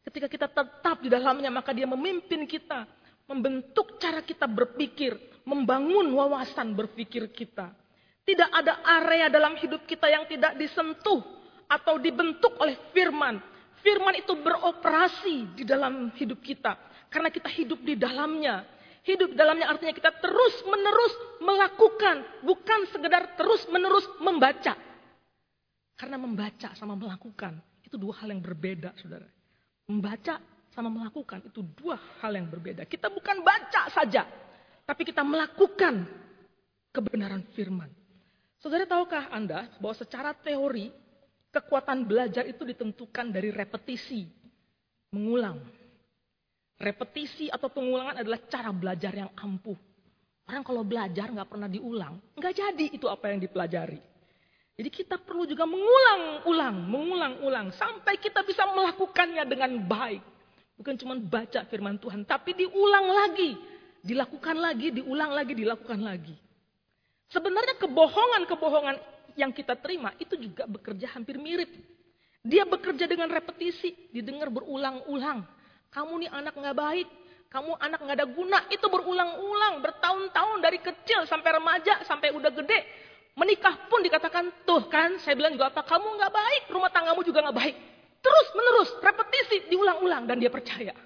ketika 0.10 0.26
kita 0.26 0.48
tetap 0.50 0.98
di 1.06 1.10
dalamnya, 1.13 1.54
maka 1.54 1.69
dia 1.69 1.86
memimpin 1.86 2.50
kita. 2.50 2.89
Membentuk 3.30 4.02
cara 4.02 4.26
kita 4.26 4.50
berpikir, 4.50 5.15
membangun 5.46 6.10
wawasan 6.12 6.74
berpikir 6.74 7.30
kita. 7.30 7.72
Tidak 8.26 8.50
ada 8.50 8.82
area 9.00 9.30
dalam 9.30 9.54
hidup 9.56 9.86
kita 9.86 10.10
yang 10.10 10.26
tidak 10.26 10.58
disentuh 10.58 11.22
atau 11.69 12.02
dibentuk 12.02 12.58
oleh 12.58 12.74
firman. 12.89 13.38
Firman 13.86 14.17
itu 14.17 14.34
beroperasi 14.34 15.54
di 15.54 15.63
dalam 15.63 16.10
hidup 16.17 16.41
kita. 16.41 16.74
Karena 17.13 17.30
kita 17.30 17.54
hidup 17.54 17.86
di 17.86 17.93
dalamnya. 17.93 18.65
Hidup 19.04 19.36
dalamnya 19.36 19.68
artinya 19.68 19.92
kita 19.92 20.16
terus 20.24 20.63
menerus 20.63 21.13
melakukan. 21.44 22.24
Bukan 22.44 22.80
sekedar 22.92 23.36
terus 23.36 23.68
menerus 23.68 24.08
membaca. 24.24 24.74
Karena 26.00 26.18
membaca 26.18 26.72
sama 26.76 26.96
melakukan 26.96 27.60
itu 27.84 28.00
dua 28.00 28.16
hal 28.24 28.32
yang 28.32 28.39
berbeda 28.39 28.96
saudara. 28.98 29.28
Membaca 29.92 30.39
sama 30.72 30.88
melakukan 30.88 31.44
itu 31.44 31.62
dua 31.76 32.00
hal 32.24 32.32
yang 32.32 32.48
berbeda. 32.48 32.88
Kita 32.88 33.12
bukan 33.12 33.44
baca 33.44 33.92
saja. 33.92 34.24
Tapi 34.84 35.02
kita 35.04 35.24
melakukan 35.24 36.08
kebenaran 36.96 37.44
firman. 37.52 37.92
Saudara 38.60 38.88
tahukah 38.88 39.28
Anda 39.32 39.68
bahwa 39.84 39.96
secara 40.00 40.32
teori 40.32 41.04
Kekuatan 41.54 42.10
belajar 42.10 42.50
itu 42.50 42.66
ditentukan 42.66 43.30
dari 43.30 43.54
repetisi, 43.54 44.26
mengulang. 45.13 45.62
Repetisi 46.84 47.48
atau 47.48 47.72
pengulangan 47.72 48.19
adalah 48.19 48.43
cara 48.52 48.76
belajar 48.76 49.15
yang 49.15 49.32
ampuh. 49.39 49.80
Orang 50.43 50.67
kalau 50.67 50.84
belajar 50.84 51.32
nggak 51.32 51.48
pernah 51.48 51.72
diulang, 51.72 52.19
nggak 52.36 52.52
jadi 52.52 52.86
itu 52.91 53.08
apa 53.08 53.32
yang 53.32 53.39
dipelajari. 53.39 53.96
Jadi 54.76 54.89
kita 54.91 55.15
perlu 55.15 55.48
juga 55.48 55.63
mengulang-ulang, 55.63 56.76
mengulang-ulang 56.84 57.72
sampai 57.80 58.19
kita 58.19 58.43
bisa 58.43 58.67
melakukannya 58.67 59.48
dengan 59.48 59.80
baik. 59.88 60.19
Bukan 60.76 61.00
cuma 61.00 61.15
baca 61.15 61.63
firman 61.72 61.96
Tuhan, 61.96 62.28
tapi 62.28 62.52
diulang 62.58 63.08
lagi, 63.08 63.56
dilakukan 64.04 64.60
lagi, 64.60 64.91
diulang 64.91 65.32
lagi, 65.32 65.54
dilakukan 65.56 66.02
lagi. 66.04 66.36
Sebenarnya 67.32 67.80
kebohongan-kebohongan 67.80 68.98
yang 69.39 69.56
kita 69.56 69.80
terima 69.80 70.12
itu 70.19 70.36
juga 70.36 70.67
bekerja 70.67 71.15
hampir 71.15 71.39
mirip. 71.39 71.72
Dia 72.43 72.67
bekerja 72.67 73.08
dengan 73.08 73.32
repetisi, 73.32 74.12
didengar 74.12 74.52
berulang-ulang. 74.52 75.62
Kamu 75.94 76.26
nih 76.26 76.30
anak 76.34 76.58
nggak 76.58 76.74
baik, 76.74 77.08
kamu 77.54 77.78
anak 77.78 78.00
nggak 78.02 78.18
ada 78.18 78.28
guna. 78.28 78.60
Itu 78.74 78.90
berulang-ulang, 78.90 79.86
bertahun-tahun 79.86 80.58
dari 80.66 80.82
kecil 80.82 81.30
sampai 81.30 81.54
remaja, 81.54 82.02
sampai 82.10 82.34
udah 82.34 82.50
gede. 82.50 82.80
Menikah 83.38 83.86
pun 83.90 84.02
dikatakan, 84.02 84.66
tuh 84.66 84.90
kan 84.90 85.22
saya 85.22 85.38
bilang 85.38 85.54
juga 85.54 85.70
apa, 85.70 85.86
kamu 85.86 86.06
nggak 86.18 86.34
baik, 86.34 86.64
rumah 86.74 86.90
tanggamu 86.90 87.22
juga 87.22 87.46
nggak 87.46 87.58
baik. 87.58 87.76
Terus 88.26 88.48
menerus, 88.58 88.90
repetisi, 89.06 89.58
diulang-ulang 89.70 90.26
dan 90.26 90.42
dia 90.42 90.50
percaya. 90.50 90.98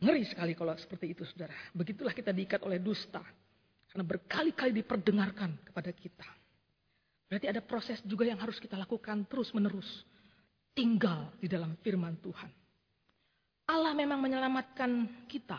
Ngeri 0.00 0.24
sekali 0.24 0.52
kalau 0.56 0.74
seperti 0.74 1.12
itu 1.12 1.22
saudara. 1.28 1.52
Begitulah 1.76 2.16
kita 2.16 2.32
diikat 2.32 2.64
oleh 2.64 2.80
dusta. 2.80 3.20
Karena 3.90 4.06
berkali-kali 4.06 4.70
diperdengarkan 4.70 5.66
kepada 5.66 5.90
kita. 5.92 6.28
Berarti 7.26 7.46
ada 7.46 7.62
proses 7.62 7.98
juga 8.02 8.26
yang 8.26 8.38
harus 8.38 8.58
kita 8.58 8.78
lakukan 8.78 9.26
terus 9.26 9.54
menerus. 9.54 9.86
Tinggal 10.72 11.34
di 11.38 11.50
dalam 11.50 11.76
firman 11.82 12.16
Tuhan. 12.22 12.59
Allah 13.70 13.94
memang 13.94 14.18
menyelamatkan 14.18 14.90
kita. 15.30 15.58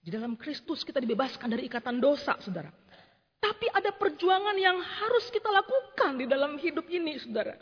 Di 0.00 0.12
dalam 0.12 0.36
Kristus 0.36 0.84
kita 0.84 1.00
dibebaskan 1.00 1.48
dari 1.48 1.64
ikatan 1.68 1.96
dosa, 1.96 2.36
saudara. 2.40 2.68
Tapi 3.40 3.72
ada 3.72 3.96
perjuangan 3.96 4.52
yang 4.60 4.76
harus 4.76 5.32
kita 5.32 5.48
lakukan 5.48 6.20
di 6.20 6.28
dalam 6.28 6.60
hidup 6.60 6.84
ini, 6.92 7.16
saudara. 7.16 7.56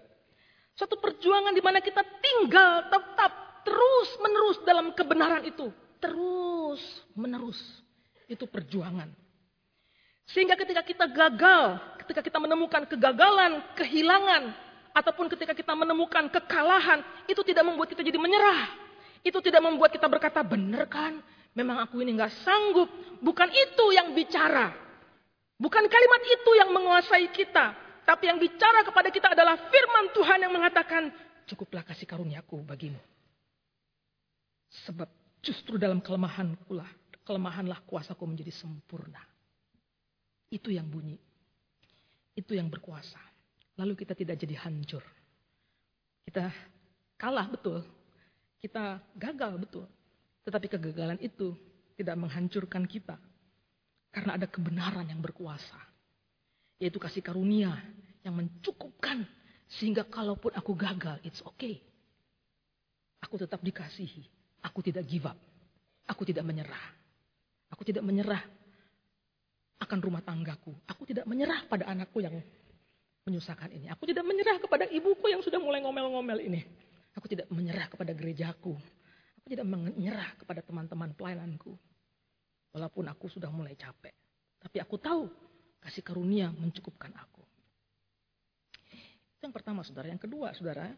Satu 0.75 0.99
perjuangan 0.99 1.55
di 1.55 1.63
mana 1.63 1.79
kita 1.79 2.03
tinggal 2.03 2.91
tetap 2.91 3.63
terus 3.63 4.11
menerus 4.19 4.59
dalam 4.67 4.95
kebenaran 4.95 5.43
itu. 5.47 5.71
Terus 5.99 6.83
menerus. 7.15 7.59
Itu 8.31 8.47
perjuangan. 8.51 9.11
Sehingga 10.29 10.55
ketika 10.55 10.83
kita 10.83 11.07
gagal, 11.11 11.79
ketika 12.05 12.21
kita 12.23 12.39
menemukan 12.39 12.87
kegagalan, 12.87 13.65
kehilangan, 13.75 14.55
ataupun 14.93 15.31
ketika 15.31 15.55
kita 15.55 15.73
menemukan 15.79 16.27
kekalahan, 16.29 17.03
itu 17.31 17.41
tidak 17.47 17.65
membuat 17.67 17.89
kita 17.91 18.03
jadi 18.03 18.19
menyerah. 18.19 18.88
Itu 19.23 19.43
tidak 19.43 19.63
membuat 19.63 19.91
kita 19.95 20.07
berkata, 20.07 20.41
benar 20.47 20.87
kan? 20.87 21.19
Memang 21.57 21.83
aku 21.83 21.99
ini 22.05 22.15
nggak 22.15 22.33
sanggup. 22.47 22.89
Bukan 23.19 23.51
itu 23.51 23.85
yang 23.91 24.15
bicara. 24.15 24.71
Bukan 25.59 25.85
kalimat 25.91 26.23
itu 26.23 26.51
yang 26.55 26.71
menguasai 26.71 27.27
kita. 27.35 27.75
Tapi 28.07 28.25
yang 28.31 28.39
bicara 28.39 28.87
kepada 28.87 29.11
kita 29.11 29.35
adalah 29.35 29.59
firman 29.69 30.15
Tuhan 30.15 30.39
yang 30.47 30.53
mengatakan, 30.55 31.11
cukuplah 31.51 31.83
kasih 31.85 32.07
karuniaku 32.07 32.63
bagimu. 32.63 33.01
Sebab 34.87 35.09
justru 35.43 35.77
dalam 35.77 35.99
kelemahanku 35.99 36.73
lah, 36.73 36.89
kelemahanlah 37.27 37.83
kuasaku 37.85 38.25
menjadi 38.25 38.55
sempurna. 38.55 39.21
Itu 40.49 40.73
yang 40.73 40.89
bunyi. 40.89 41.19
Itu 42.33 42.55
yang 42.55 42.71
berkuasa. 42.71 43.21
Lalu 43.77 43.99
kita 43.99 44.15
tidak 44.15 44.39
jadi 44.41 44.57
hancur. 44.63 45.03
Kita 46.25 46.49
kalah 47.19 47.51
betul. 47.51 47.83
Kita 48.59 48.99
gagal 49.15 49.53
betul. 49.59 49.87
Tetapi 50.43 50.67
kegagalan 50.67 51.19
itu 51.23 51.55
tidak 51.95 52.17
menghancurkan 52.19 52.85
kita. 52.87 53.15
Karena 54.11 54.35
ada 54.35 54.47
kebenaran 54.51 55.07
yang 55.07 55.23
berkuasa. 55.23 55.79
Yaitu 56.83 56.99
kasih 56.99 57.23
karunia 57.23 57.75
yang 58.27 58.35
mencukupkan. 58.35 59.27
Sehingga 59.69 60.07
kalaupun 60.09 60.55
aku 60.57 60.73
gagal, 60.73 61.21
it's 61.23 61.45
okay. 61.45 61.79
Aku 63.23 63.37
tetap 63.37 63.61
dikasihi. 63.63 64.25
Aku 64.65 64.83
tidak 64.83 65.07
give 65.07 65.29
up. 65.29 65.37
Aku 66.09 66.25
tidak 66.25 66.43
menyerah. 66.43 66.87
Aku 67.69 67.85
tidak 67.85 68.01
menyerah 68.01 68.41
akan 69.79 69.99
rumah 70.03 70.23
tanggaku. 70.25 70.75
Aku 70.89 71.07
tidak 71.07 71.29
menyerah 71.29 71.69
pada 71.69 71.87
anakku 71.87 72.19
yang 72.19 72.35
menyusahkan 73.29 73.71
ini. 73.71 73.87
Aku 73.93 74.09
tidak 74.09 74.25
menyerah 74.25 74.57
kepada 74.59 74.89
ibuku 74.89 75.29
yang 75.31 75.45
sudah 75.45 75.61
mulai 75.61 75.85
ngomel-ngomel 75.85 76.41
ini. 76.43 76.88
Aku 77.19 77.27
tidak 77.27 77.51
menyerah 77.51 77.91
kepada 77.91 78.15
gerejaku. 78.15 78.79
Aku 79.43 79.47
tidak 79.51 79.67
menyerah 79.67 80.39
kepada 80.39 80.63
teman-teman 80.63 81.11
pelayananku. 81.19 81.75
Walaupun 82.71 83.11
aku 83.11 83.27
sudah 83.27 83.51
mulai 83.51 83.75
capek. 83.75 84.15
Tapi 84.63 84.79
aku 84.79 84.95
tahu 85.03 85.27
kasih 85.83 86.07
karunia 86.07 86.55
mencukupkan 86.55 87.11
aku. 87.19 87.43
Itu 89.35 89.43
yang 89.43 89.55
pertama 89.55 89.83
saudara. 89.83 90.07
Yang 90.07 90.31
kedua 90.31 90.55
saudara. 90.55 90.95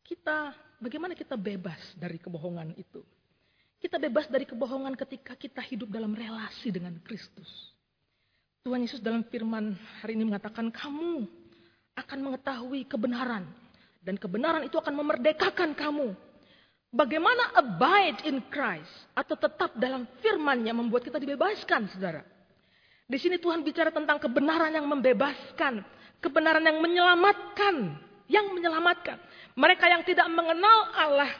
Kita, 0.00 0.56
bagaimana 0.80 1.12
kita 1.12 1.36
bebas 1.36 1.78
dari 1.94 2.16
kebohongan 2.16 2.72
itu. 2.80 3.04
Kita 3.80 4.00
bebas 4.00 4.28
dari 4.32 4.48
kebohongan 4.48 4.96
ketika 4.96 5.36
kita 5.36 5.60
hidup 5.60 5.92
dalam 5.92 6.16
relasi 6.16 6.72
dengan 6.72 6.96
Kristus. 7.04 7.48
Tuhan 8.60 8.84
Yesus 8.84 9.00
dalam 9.00 9.24
firman 9.28 9.72
hari 10.00 10.20
ini 10.20 10.28
mengatakan 10.28 10.68
kamu 10.68 11.24
akan 11.96 12.18
mengetahui 12.20 12.84
kebenaran. 12.84 13.48
Dan 14.00 14.16
kebenaran 14.16 14.64
itu 14.64 14.80
akan 14.80 14.94
memerdekakan 14.96 15.76
kamu. 15.76 16.16
Bagaimana 16.90 17.54
abide 17.54 18.26
in 18.26 18.42
Christ 18.50 18.90
atau 19.14 19.38
tetap 19.38 19.76
dalam 19.78 20.08
firman 20.18 20.66
yang 20.66 20.80
membuat 20.80 21.06
kita 21.06 21.22
dibebaskan 21.22 21.86
saudara. 21.92 22.24
Di 23.06 23.18
sini 23.20 23.38
Tuhan 23.38 23.62
bicara 23.62 23.94
tentang 23.94 24.18
kebenaran 24.18 24.74
yang 24.74 24.88
membebaskan. 24.88 25.84
Kebenaran 26.18 26.64
yang 26.64 26.82
menyelamatkan. 26.82 27.94
Yang 28.26 28.46
menyelamatkan. 28.56 29.18
Mereka 29.54 29.84
yang 29.86 30.02
tidak 30.02 30.26
mengenal 30.32 30.90
Allah 30.96 31.30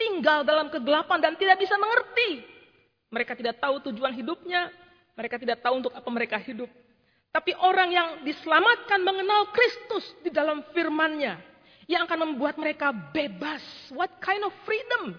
tinggal 0.00 0.40
dalam 0.48 0.72
kegelapan 0.72 1.20
dan 1.20 1.36
tidak 1.36 1.60
bisa 1.60 1.76
mengerti. 1.76 2.40
Mereka 3.12 3.36
tidak 3.36 3.60
tahu 3.60 3.84
tujuan 3.92 4.16
hidupnya, 4.16 4.72
mereka 5.12 5.36
tidak 5.36 5.60
tahu 5.60 5.84
untuk 5.84 5.92
apa 5.92 6.08
mereka 6.08 6.40
hidup. 6.40 6.72
Tapi 7.30 7.52
orang 7.60 7.92
yang 7.92 8.08
diselamatkan 8.24 9.04
mengenal 9.04 9.52
Kristus 9.52 10.08
di 10.24 10.32
dalam 10.32 10.64
firman-Nya. 10.72 11.49
Yang 11.90 12.06
akan 12.06 12.18
membuat 12.22 12.54
mereka 12.54 12.94
bebas. 12.94 13.62
What 13.90 14.22
kind 14.22 14.46
of 14.46 14.54
freedom? 14.62 15.18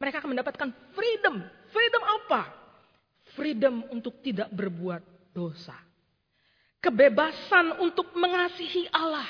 Mereka 0.00 0.24
akan 0.24 0.32
mendapatkan 0.32 0.68
freedom. 0.96 1.44
Freedom 1.68 2.02
apa? 2.08 2.42
Freedom 3.36 3.84
untuk 3.92 4.24
tidak 4.24 4.48
berbuat 4.48 5.04
dosa. 5.36 5.76
kebebasan 6.84 7.80
untuk 7.80 8.12
mengasihi 8.12 8.92
Allah, 8.92 9.24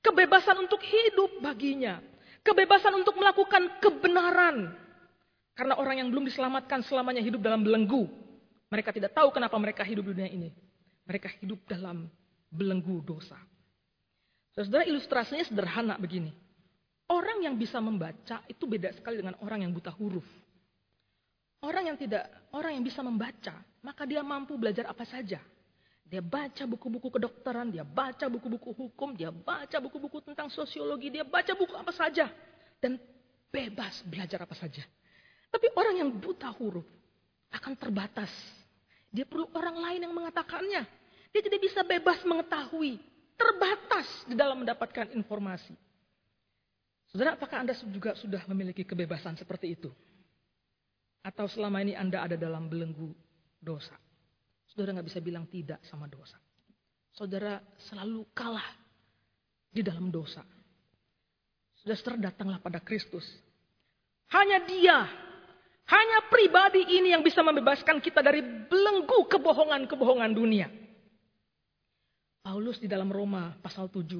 kebebasan 0.00 0.56
untuk 0.64 0.80
hidup 0.80 1.44
baginya, 1.44 2.00
kebebasan 2.40 2.96
untuk 2.96 3.20
melakukan 3.20 3.76
kebenaran. 3.84 4.72
Karena 5.52 5.76
orang 5.76 6.00
yang 6.00 6.08
belum 6.08 6.24
diselamatkan 6.24 6.80
selamanya 6.88 7.20
hidup 7.20 7.44
dalam 7.44 7.60
belenggu. 7.60 8.08
Mereka 8.72 8.96
tidak 8.96 9.12
tahu 9.12 9.28
kenapa 9.28 9.60
mereka 9.60 9.84
hidup 9.84 10.08
di 10.08 10.16
dunia 10.16 10.30
ini. 10.32 10.48
Mereka 11.04 11.36
hidup 11.44 11.60
dalam 11.68 12.08
belenggu 12.48 13.04
dosa. 13.04 13.36
Saudara 14.66 14.84
ilustrasinya 14.84 15.44
sederhana 15.46 15.96
begini. 15.96 16.32
Orang 17.10 17.42
yang 17.42 17.58
bisa 17.58 17.82
membaca 17.82 18.44
itu 18.46 18.64
beda 18.70 18.94
sekali 18.94 19.18
dengan 19.18 19.34
orang 19.42 19.66
yang 19.66 19.72
buta 19.74 19.90
huruf. 19.90 20.26
Orang 21.60 21.92
yang 21.92 21.98
tidak, 21.98 22.24
orang 22.56 22.78
yang 22.78 22.84
bisa 22.86 23.04
membaca, 23.04 23.52
maka 23.84 24.08
dia 24.08 24.24
mampu 24.24 24.56
belajar 24.56 24.88
apa 24.88 25.04
saja. 25.04 25.42
Dia 26.06 26.22
baca 26.24 26.64
buku-buku 26.66 27.10
kedokteran, 27.12 27.70
dia 27.70 27.84
baca 27.86 28.26
buku-buku 28.26 28.74
hukum, 28.74 29.14
dia 29.14 29.30
baca 29.30 29.76
buku-buku 29.78 30.24
tentang 30.24 30.48
sosiologi, 30.50 31.12
dia 31.12 31.22
baca 31.22 31.52
buku 31.54 31.74
apa 31.76 31.92
saja. 31.92 32.30
Dan 32.80 32.96
bebas 33.52 34.00
belajar 34.06 34.42
apa 34.42 34.56
saja. 34.56 34.82
Tapi 35.50 35.66
orang 35.74 36.00
yang 36.00 36.10
buta 36.14 36.48
huruf 36.56 36.86
akan 37.50 37.74
terbatas. 37.74 38.30
Dia 39.10 39.26
perlu 39.26 39.50
orang 39.52 39.76
lain 39.82 40.00
yang 40.06 40.14
mengatakannya. 40.14 40.82
Dia 41.30 41.42
tidak 41.42 41.60
bisa 41.62 41.82
bebas 41.82 42.22
mengetahui. 42.22 43.09
Terbatas 43.40 44.28
di 44.28 44.36
dalam 44.36 44.60
mendapatkan 44.60 45.16
informasi. 45.16 45.72
Saudara, 47.08 47.34
apakah 47.34 47.64
Anda 47.64 47.72
juga 47.88 48.12
sudah 48.20 48.44
memiliki 48.52 48.84
kebebasan 48.84 49.40
seperti 49.40 49.72
itu? 49.80 49.88
Atau 51.24 51.48
selama 51.48 51.80
ini 51.80 51.96
Anda 51.96 52.28
ada 52.28 52.36
dalam 52.36 52.68
belenggu 52.68 53.16
dosa? 53.56 53.96
Saudara 54.68 55.00
nggak 55.00 55.08
bisa 55.08 55.20
bilang 55.24 55.48
tidak 55.48 55.80
sama 55.88 56.04
dosa. 56.06 56.36
Saudara 57.16 57.58
selalu 57.90 58.28
kalah 58.36 58.76
di 59.72 59.82
dalam 59.82 60.12
dosa. 60.12 60.44
Saudara 61.80 62.30
datanglah 62.30 62.60
pada 62.60 62.78
Kristus. 62.78 63.26
Hanya 64.30 64.62
dia, 64.62 65.10
hanya 65.90 66.18
pribadi 66.30 66.86
ini 66.86 67.10
yang 67.10 67.26
bisa 67.26 67.42
membebaskan 67.42 67.98
kita 67.98 68.22
dari 68.22 68.44
belenggu 68.44 69.26
kebohongan-kebohongan 69.26 70.30
dunia. 70.30 70.70
Paulus 72.40 72.80
di 72.80 72.88
dalam 72.88 73.12
Roma 73.12 73.52
pasal 73.60 73.92
7 73.92 74.16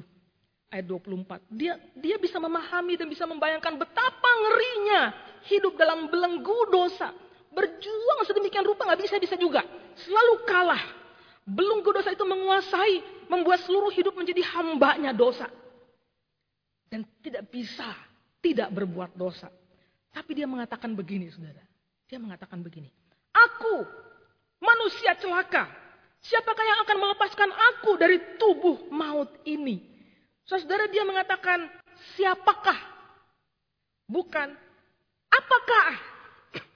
ayat 0.69 0.85
24. 0.85 1.41
Dia 1.49 1.73
dia 1.97 2.17
bisa 2.21 2.37
memahami 2.37 2.93
dan 2.95 3.09
bisa 3.09 3.25
membayangkan 3.25 3.75
betapa 3.81 4.29
ngerinya 4.45 5.01
hidup 5.49 5.73
dalam 5.75 6.07
belenggu 6.07 6.69
dosa. 6.69 7.09
Berjuang 7.51 8.23
sedemikian 8.23 8.63
rupa 8.63 8.87
nggak 8.87 9.01
bisa-bisa 9.03 9.35
juga. 9.35 9.65
Selalu 9.97 10.47
kalah. 10.47 10.83
Belenggu 11.41 11.89
dosa 11.89 12.13
itu 12.13 12.21
menguasai, 12.23 13.25
membuat 13.27 13.65
seluruh 13.65 13.89
hidup 13.91 14.13
menjadi 14.13 14.45
hambanya 14.55 15.11
dosa. 15.11 15.49
Dan 16.87 17.03
tidak 17.19 17.49
bisa 17.49 17.89
tidak 18.39 18.69
berbuat 18.71 19.17
dosa. 19.17 19.49
Tapi 20.11 20.37
dia 20.37 20.45
mengatakan 20.45 20.93
begini, 20.93 21.31
saudara. 21.33 21.63
Dia 22.05 22.19
mengatakan 22.19 22.59
begini. 22.59 22.91
Aku, 23.31 23.87
manusia 24.59 25.15
celaka. 25.17 25.71
Siapakah 26.21 26.65
yang 26.65 26.79
akan 26.85 26.97
melepaskan 27.01 27.49
aku 27.49 27.97
dari 27.97 28.17
tubuh 28.37 28.89
maut 28.93 29.29
ini? 29.41 29.81
Saudara 30.45 30.85
dia 30.85 31.01
mengatakan, 31.01 31.65
siapakah? 32.13 32.77
Bukan, 34.05 34.53
apakah 35.31 35.87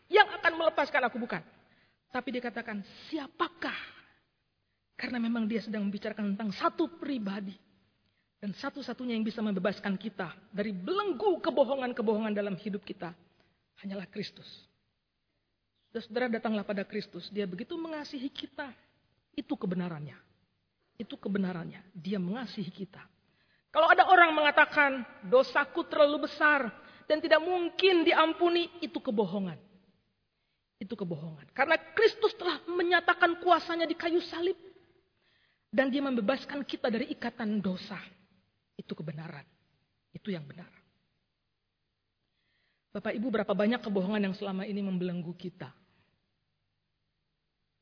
yang 0.09 0.25
akan 0.39 0.53
melepaskan 0.55 1.01
aku? 1.05 1.21
Bukan. 1.21 1.43
Tapi 2.09 2.27
dia 2.31 2.41
katakan, 2.41 2.81
siapakah? 3.11 3.75
Karena 4.95 5.19
memang 5.19 5.45
dia 5.45 5.59
sedang 5.59 5.83
membicarakan 5.85 6.33
tentang 6.33 6.49
satu 6.55 6.87
pribadi. 6.95 7.53
Dan 8.39 8.55
satu-satunya 8.55 9.17
yang 9.17 9.25
bisa 9.25 9.43
membebaskan 9.43 9.97
kita 9.99 10.31
dari 10.53 10.71
belenggu 10.71 11.41
kebohongan-kebohongan 11.43 12.33
dalam 12.35 12.55
hidup 12.55 12.85
kita 12.85 13.11
hanyalah 13.81 14.07
Kristus. 14.07 14.47
Saudara 15.95 16.27
datanglah 16.27 16.63
pada 16.67 16.83
Kristus. 16.83 17.31
Dia 17.31 17.47
begitu 17.47 17.75
mengasihi 17.79 18.27
kita. 18.27 18.69
Itu 19.35 19.59
kebenarannya. 19.59 20.15
Itu 20.95 21.19
kebenarannya. 21.19 21.83
Dia 21.91 22.17
mengasihi 22.17 22.71
kita. 22.71 23.03
Kalau 23.69 23.91
ada 23.91 24.07
orang 24.07 24.31
mengatakan 24.31 25.03
dosaku 25.27 25.83
terlalu 25.91 26.31
besar 26.31 26.71
dan 27.11 27.19
tidak 27.19 27.43
mungkin 27.43 28.07
diampuni, 28.07 28.71
itu 28.79 29.03
kebohongan. 29.03 29.59
Itu 30.79 30.95
kebohongan. 30.95 31.51
Karena 31.51 31.75
Kristus 31.91 32.31
telah 32.39 32.63
menyatakan 32.71 33.43
kuasanya 33.43 33.83
di 33.83 33.99
kayu 33.99 34.23
salib. 34.23 34.55
Dan 35.67 35.91
dia 35.91 35.99
membebaskan 35.99 36.63
kita 36.63 36.87
dari 36.87 37.11
ikatan 37.11 37.59
dosa. 37.59 37.99
Itu 38.79 38.95
kebenaran. 38.95 39.43
Itu 40.15 40.31
yang 40.31 40.47
benar. 40.47 40.71
Bapak 42.95 43.11
Ibu 43.11 43.27
berapa 43.27 43.51
banyak 43.51 43.83
kebohongan 43.83 44.31
yang 44.31 44.35
selama 44.39 44.63
ini 44.63 44.79
membelenggu 44.79 45.35
kita. 45.35 45.67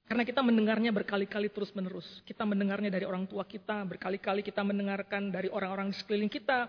Karena 0.04 0.28
kita 0.28 0.44
mendengarnya 0.44 0.92
berkali-kali 0.92 1.48
terus-menerus. 1.48 2.20
Kita 2.28 2.44
mendengarnya 2.44 2.92
dari 2.92 3.08
orang 3.08 3.24
tua 3.24 3.48
kita, 3.48 3.88
berkali-kali 3.88 4.44
kita 4.44 4.60
mendengarkan 4.60 5.32
dari 5.32 5.48
orang-orang 5.48 5.90
di 5.92 5.96
sekeliling 5.96 6.32
kita. 6.32 6.68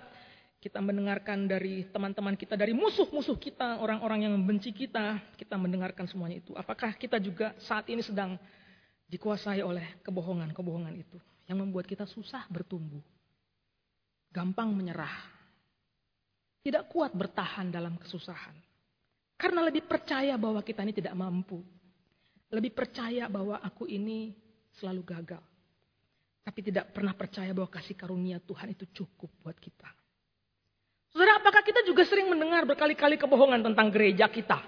Kita 0.63 0.81
mendengarkan 0.81 1.45
dari 1.45 1.85
teman-teman 1.93 2.41
kita, 2.41 2.57
dari 2.57 2.73
musuh-musuh 2.73 3.37
kita, 3.37 3.85
orang-orang 3.85 4.25
yang 4.25 4.33
membenci 4.33 4.73
kita. 4.73 5.21
Kita 5.37 5.61
mendengarkan 5.61 6.09
semuanya 6.09 6.41
itu. 6.41 6.57
Apakah 6.57 6.97
kita 6.97 7.21
juga 7.21 7.53
saat 7.61 7.85
ini 7.91 8.01
sedang 8.01 8.39
dikuasai 9.11 9.61
oleh 9.61 10.01
kebohongan-kebohongan 10.07 10.95
itu. 10.95 11.19
Yang 11.45 11.59
membuat 11.61 11.85
kita 11.85 12.09
susah 12.09 12.49
bertumbuh. 12.49 13.03
Gampang 14.33 14.73
menyerah. 14.73 15.13
Tidak 16.65 16.89
kuat 16.89 17.13
bertahan 17.13 17.69
dalam 17.69 18.01
kesusahan. 18.01 18.57
Karena 19.37 19.61
lebih 19.69 19.85
percaya 19.85 20.39
bahwa 20.41 20.65
kita 20.65 20.81
ini 20.81 20.97
tidak 20.97 21.13
mampu 21.13 21.61
lebih 22.55 22.71
percaya 22.71 23.27
bahwa 23.27 23.59
aku 23.59 23.91
ini 23.91 24.31
selalu 24.79 25.03
gagal. 25.03 25.43
Tapi 26.45 26.61
tidak 26.61 26.93
pernah 26.93 27.17
percaya 27.17 27.51
bahwa 27.57 27.73
kasih 27.73 27.97
karunia 27.97 28.37
Tuhan 28.39 28.77
itu 28.77 28.85
cukup 28.93 29.33
buat 29.41 29.57
kita. 29.57 29.89
Saudara, 31.15 31.41
apakah 31.41 31.63
kita 31.63 31.87
juga 31.87 32.05
sering 32.05 32.27
mendengar 32.27 32.67
berkali-kali 32.67 33.17
kebohongan 33.17 33.65
tentang 33.65 33.89
gereja 33.89 34.27
kita? 34.29 34.61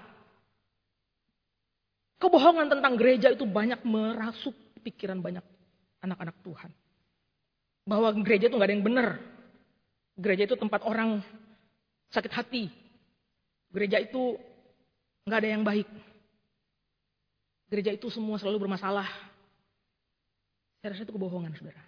Kebohongan 2.17 2.71
tentang 2.71 2.97
gereja 2.97 3.29
itu 3.29 3.45
banyak 3.45 3.85
merasuk 3.85 4.55
pikiran 4.81 5.21
banyak 5.21 5.45
anak-anak 6.01 6.39
Tuhan. 6.41 6.71
Bahwa 7.85 8.09
gereja 8.25 8.49
itu 8.49 8.55
nggak 8.57 8.69
ada 8.71 8.75
yang 8.79 8.87
benar. 8.87 9.07
Gereja 10.17 10.43
itu 10.49 10.57
tempat 10.57 10.81
orang 10.81 11.21
sakit 12.09 12.31
hati. 12.33 12.71
Gereja 13.69 14.01
itu 14.01 14.39
nggak 15.29 15.39
ada 15.43 15.49
yang 15.51 15.61
baik. 15.61 15.87
Gereja 17.67 17.91
itu 17.91 18.07
semua 18.07 18.39
selalu 18.39 18.67
bermasalah. 18.67 19.07
Saya 20.79 20.95
rasa 20.95 21.03
itu 21.03 21.11
kebohongan, 21.11 21.51
saudara. 21.55 21.83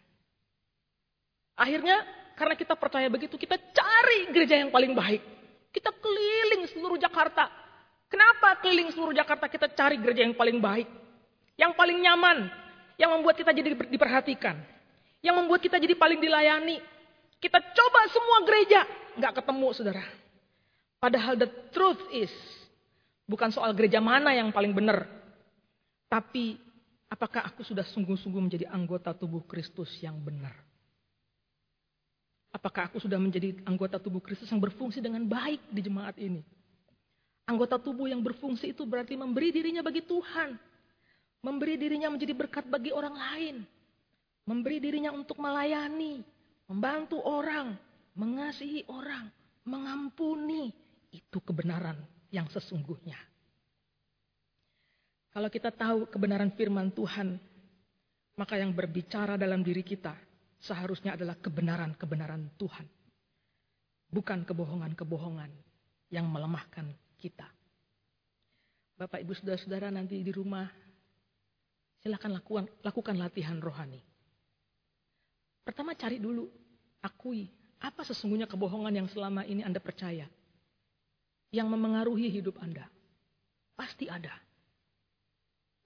Akhirnya, 1.56 2.04
karena 2.36 2.56
kita 2.56 2.76
percaya 2.76 3.08
begitu, 3.08 3.36
kita 3.40 3.56
cari 3.56 4.32
gereja 4.32 4.60
yang 4.60 4.72
paling 4.72 4.92
baik. 4.92 5.24
Kita 5.72 5.92
keliling 5.92 6.68
seluruh 6.72 7.00
Jakarta. 7.00 7.48
Kenapa 8.10 8.60
keliling 8.60 8.92
seluruh 8.92 9.16
Jakarta 9.16 9.46
kita 9.48 9.68
cari 9.72 10.02
gereja 10.02 10.26
yang 10.26 10.36
paling 10.36 10.60
baik? 10.60 10.88
Yang 11.56 11.72
paling 11.76 11.98
nyaman. 12.00 12.48
Yang 13.00 13.10
membuat 13.16 13.36
kita 13.40 13.52
jadi 13.56 13.76
diperhatikan. 13.76 14.56
Yang 15.24 15.36
membuat 15.36 15.62
kita 15.64 15.78
jadi 15.80 15.96
paling 15.96 16.20
dilayani. 16.20 16.80
Kita 17.40 17.60
coba 17.60 18.02
semua 18.12 18.40
gereja. 18.44 18.84
Nggak 19.16 19.44
ketemu, 19.44 19.68
saudara. 19.72 20.04
Padahal 21.00 21.40
the 21.40 21.48
truth 21.72 22.04
is, 22.12 22.32
bukan 23.24 23.56
soal 23.56 23.72
gereja 23.72 24.04
mana 24.04 24.36
yang 24.36 24.52
paling 24.52 24.76
benar, 24.76 25.08
tapi 26.10 26.58
apakah 27.06 27.46
aku 27.46 27.62
sudah 27.62 27.86
sungguh-sungguh 27.86 28.42
menjadi 28.42 28.66
anggota 28.74 29.14
tubuh 29.14 29.46
Kristus 29.46 29.94
yang 30.02 30.18
benar? 30.18 30.58
Apakah 32.50 32.90
aku 32.90 32.98
sudah 32.98 33.22
menjadi 33.22 33.54
anggota 33.62 34.02
tubuh 34.02 34.18
Kristus 34.18 34.50
yang 34.50 34.58
berfungsi 34.58 35.06
dengan 35.06 35.22
baik 35.30 35.70
di 35.70 35.86
jemaat 35.86 36.18
ini? 36.18 36.42
Anggota 37.46 37.78
tubuh 37.78 38.10
yang 38.10 38.26
berfungsi 38.26 38.74
itu 38.74 38.90
berarti 38.90 39.14
memberi 39.14 39.54
dirinya 39.54 39.86
bagi 39.86 40.02
Tuhan. 40.02 40.58
Memberi 41.46 41.78
dirinya 41.78 42.10
menjadi 42.10 42.34
berkat 42.34 42.66
bagi 42.66 42.90
orang 42.90 43.14
lain. 43.14 43.56
Memberi 44.50 44.82
dirinya 44.82 45.14
untuk 45.14 45.38
melayani, 45.38 46.26
membantu 46.66 47.22
orang, 47.22 47.78
mengasihi 48.18 48.82
orang, 48.90 49.30
mengampuni. 49.62 50.74
Itu 51.14 51.38
kebenaran 51.46 52.02
yang 52.34 52.50
sesungguhnya. 52.50 53.29
Kalau 55.30 55.50
kita 55.50 55.70
tahu 55.70 56.10
kebenaran 56.10 56.50
firman 56.58 56.90
Tuhan, 56.90 57.38
maka 58.40 58.58
yang 58.58 58.74
berbicara 58.74 59.38
dalam 59.38 59.62
diri 59.62 59.86
kita 59.86 60.18
seharusnya 60.58 61.14
adalah 61.14 61.38
kebenaran-kebenaran 61.38 62.56
Tuhan. 62.58 62.88
Bukan 64.10 64.42
kebohongan-kebohongan 64.48 65.52
yang 66.10 66.26
melemahkan 66.26 66.90
kita. 67.22 67.46
Bapak, 68.98 69.22
Ibu, 69.22 69.32
Saudara-saudara 69.38 69.94
nanti 69.94 70.20
di 70.26 70.34
rumah, 70.34 70.66
silakan 72.02 72.42
lakukan, 72.42 72.66
lakukan 72.82 73.16
latihan 73.16 73.62
rohani. 73.62 74.02
Pertama 75.62 75.94
cari 75.94 76.18
dulu, 76.18 76.50
akui 77.06 77.48
apa 77.80 78.04
sesungguhnya 78.04 78.50
kebohongan 78.50 78.92
yang 78.92 79.08
selama 79.08 79.48
ini 79.48 79.64
Anda 79.64 79.80
percaya. 79.80 80.28
Yang 81.54 81.68
memengaruhi 81.70 82.28
hidup 82.34 82.60
Anda. 82.60 82.90
Pasti 83.78 84.10
ada. 84.10 84.49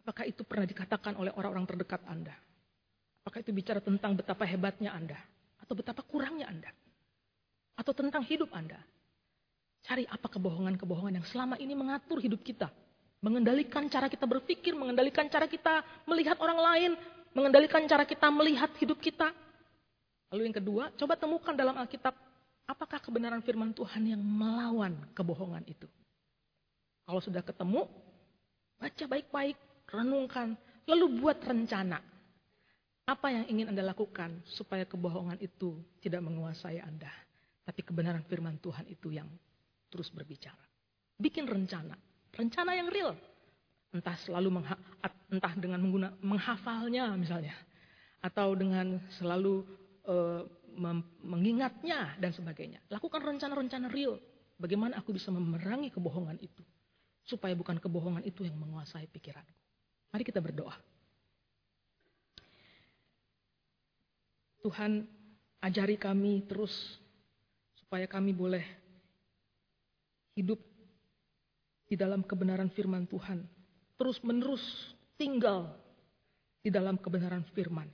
Apakah 0.03 0.27
itu 0.27 0.43
pernah 0.43 0.67
dikatakan 0.67 1.15
oleh 1.15 1.31
orang-orang 1.31 1.63
terdekat 1.63 2.03
Anda? 2.11 2.35
Apakah 3.23 3.39
itu 3.39 3.55
bicara 3.55 3.79
tentang 3.79 4.19
betapa 4.19 4.43
hebatnya 4.43 4.91
Anda? 4.91 5.15
Atau 5.63 5.79
betapa 5.79 6.03
kurangnya 6.03 6.51
Anda? 6.51 6.67
Atau 7.79 7.95
tentang 7.95 8.19
hidup 8.27 8.51
Anda? 8.51 8.75
Cari 9.79 10.03
apa 10.11 10.27
kebohongan-kebohongan 10.27 11.23
yang 11.23 11.27
selama 11.31 11.55
ini 11.55 11.71
mengatur 11.71 12.19
hidup 12.19 12.43
kita. 12.43 12.67
Mengendalikan 13.23 13.87
cara 13.87 14.11
kita 14.11 14.27
berpikir, 14.27 14.75
mengendalikan 14.75 15.31
cara 15.31 15.47
kita 15.47 15.79
melihat 16.03 16.35
orang 16.43 16.59
lain, 16.59 16.91
mengendalikan 17.31 17.87
cara 17.87 18.03
kita 18.03 18.27
melihat 18.27 18.75
hidup 18.83 18.99
kita. 18.99 19.31
Lalu 20.35 20.51
yang 20.51 20.55
kedua, 20.59 20.83
coba 20.99 21.15
temukan 21.15 21.55
dalam 21.55 21.79
Alkitab 21.79 22.11
apakah 22.67 22.99
kebenaran 22.99 23.39
firman 23.39 23.71
Tuhan 23.71 24.03
yang 24.03 24.19
melawan 24.19 24.99
kebohongan 25.15 25.63
itu. 25.63 25.87
Kalau 27.07 27.23
sudah 27.23 27.39
ketemu, 27.39 27.87
baca 28.79 29.05
baik-baik, 29.07 29.55
renungkan, 29.93 30.57
lalu 30.89 31.21
buat 31.21 31.37
rencana. 31.45 32.01
Apa 33.03 33.29
yang 33.29 33.45
ingin 33.51 33.69
Anda 33.69 33.83
lakukan 33.85 34.41
supaya 34.47 34.87
kebohongan 34.89 35.37
itu 35.43 35.77
tidak 36.01 36.23
menguasai 36.25 36.81
Anda. 36.81 37.11
Tapi 37.63 37.83
kebenaran 37.85 38.25
firman 38.25 38.57
Tuhan 38.57 38.89
itu 38.89 39.13
yang 39.13 39.29
terus 39.93 40.09
berbicara. 40.09 40.59
Bikin 41.19 41.45
rencana, 41.45 41.93
rencana 42.33 42.71
yang 42.73 42.89
real. 42.89 43.13
Entah 43.93 44.17
selalu 44.25 44.65
entah 45.29 45.53
dengan 45.53 45.77
mengguna 45.77 46.09
menghafalnya 46.25 47.13
misalnya 47.13 47.53
atau 48.23 48.55
dengan 48.57 48.97
selalu 49.19 49.61
uh, 50.07 50.41
mengingatnya 51.21 52.17
dan 52.17 52.33
sebagainya. 52.33 52.81
Lakukan 52.89 53.21
rencana-rencana 53.21 53.91
real. 53.93 54.17
Bagaimana 54.57 54.97
aku 54.97 55.13
bisa 55.13 55.29
memerangi 55.29 55.93
kebohongan 55.93 56.39
itu. 56.41 56.63
Supaya 57.27 57.53
bukan 57.53 57.77
kebohongan 57.77 58.23
itu 58.25 58.47
yang 58.47 58.57
menguasai 58.57 59.05
pikiranku. 59.11 59.53
Mari 60.13 60.21
kita 60.21 60.37
berdoa. 60.37 60.77
Tuhan 64.61 65.09
ajari 65.59 65.97
kami 65.97 66.45
terus 66.45 66.71
supaya 67.81 68.05
kami 68.05 68.31
boleh 68.31 68.63
hidup 70.37 70.61
di 71.89 71.97
dalam 71.97 72.21
kebenaran 72.21 72.69
firman 72.71 73.09
Tuhan. 73.09 73.41
Terus 73.97 74.21
menerus 74.21 74.61
tinggal 75.17 75.73
di 76.61 76.69
dalam 76.69 76.95
kebenaran 76.95 77.43
firman. 77.51 77.89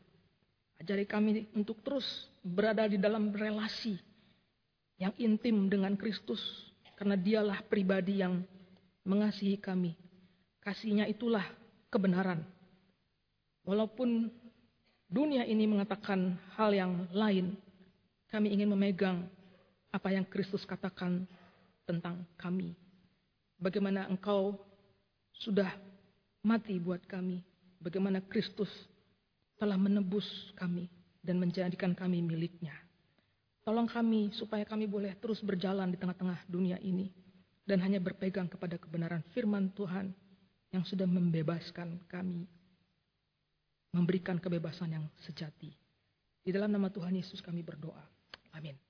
Ajari 0.80 1.04
kami 1.04 1.48
untuk 1.56 1.80
terus 1.84 2.06
berada 2.44 2.88
di 2.88 2.96
dalam 2.96 3.32
relasi 3.32 3.96
yang 5.00 5.16
intim 5.20 5.72
dengan 5.72 5.96
Kristus. 5.96 6.40
Karena 7.00 7.16
dialah 7.16 7.64
pribadi 7.64 8.20
yang 8.20 8.44
mengasihi 9.08 9.56
kami. 9.56 9.96
Kasihnya 10.60 11.08
itulah 11.08 11.59
kebenaran. 11.90 12.46
Walaupun 13.66 14.30
dunia 15.10 15.46
ini 15.46 15.66
mengatakan 15.66 16.38
hal 16.56 16.74
yang 16.74 17.06
lain, 17.14 17.58
kami 18.30 18.54
ingin 18.54 18.70
memegang 18.70 19.26
apa 19.90 20.14
yang 20.14 20.26
Kristus 20.26 20.66
katakan 20.66 21.26
tentang 21.90 22.22
kami. 22.38 22.78
Bagaimana 23.58 24.06
engkau 24.08 24.56
sudah 25.34 25.74
mati 26.46 26.78
buat 26.78 27.04
kami. 27.10 27.42
Bagaimana 27.82 28.22
Kristus 28.22 28.70
telah 29.60 29.76
menebus 29.76 30.26
kami 30.56 30.88
dan 31.20 31.42
menjadikan 31.42 31.92
kami 31.98 32.24
miliknya. 32.24 32.76
Tolong 33.64 33.88
kami 33.88 34.32
supaya 34.36 34.64
kami 34.64 34.88
boleh 34.88 35.14
terus 35.20 35.44
berjalan 35.44 35.92
di 35.92 35.98
tengah-tengah 36.00 36.48
dunia 36.48 36.80
ini 36.80 37.12
dan 37.68 37.84
hanya 37.84 38.00
berpegang 38.00 38.48
kepada 38.48 38.80
kebenaran 38.80 39.22
firman 39.36 39.70
Tuhan 39.76 40.10
yang 40.70 40.86
sudah 40.86 41.10
membebaskan 41.10 41.98
kami, 42.06 42.46
memberikan 43.94 44.38
kebebasan 44.38 44.94
yang 44.94 45.06
sejati. 45.26 45.74
Di 46.46 46.50
dalam 46.54 46.70
nama 46.70 46.90
Tuhan 46.94 47.14
Yesus 47.14 47.42
kami 47.42 47.66
berdoa. 47.66 48.02
Amin. 48.54 48.89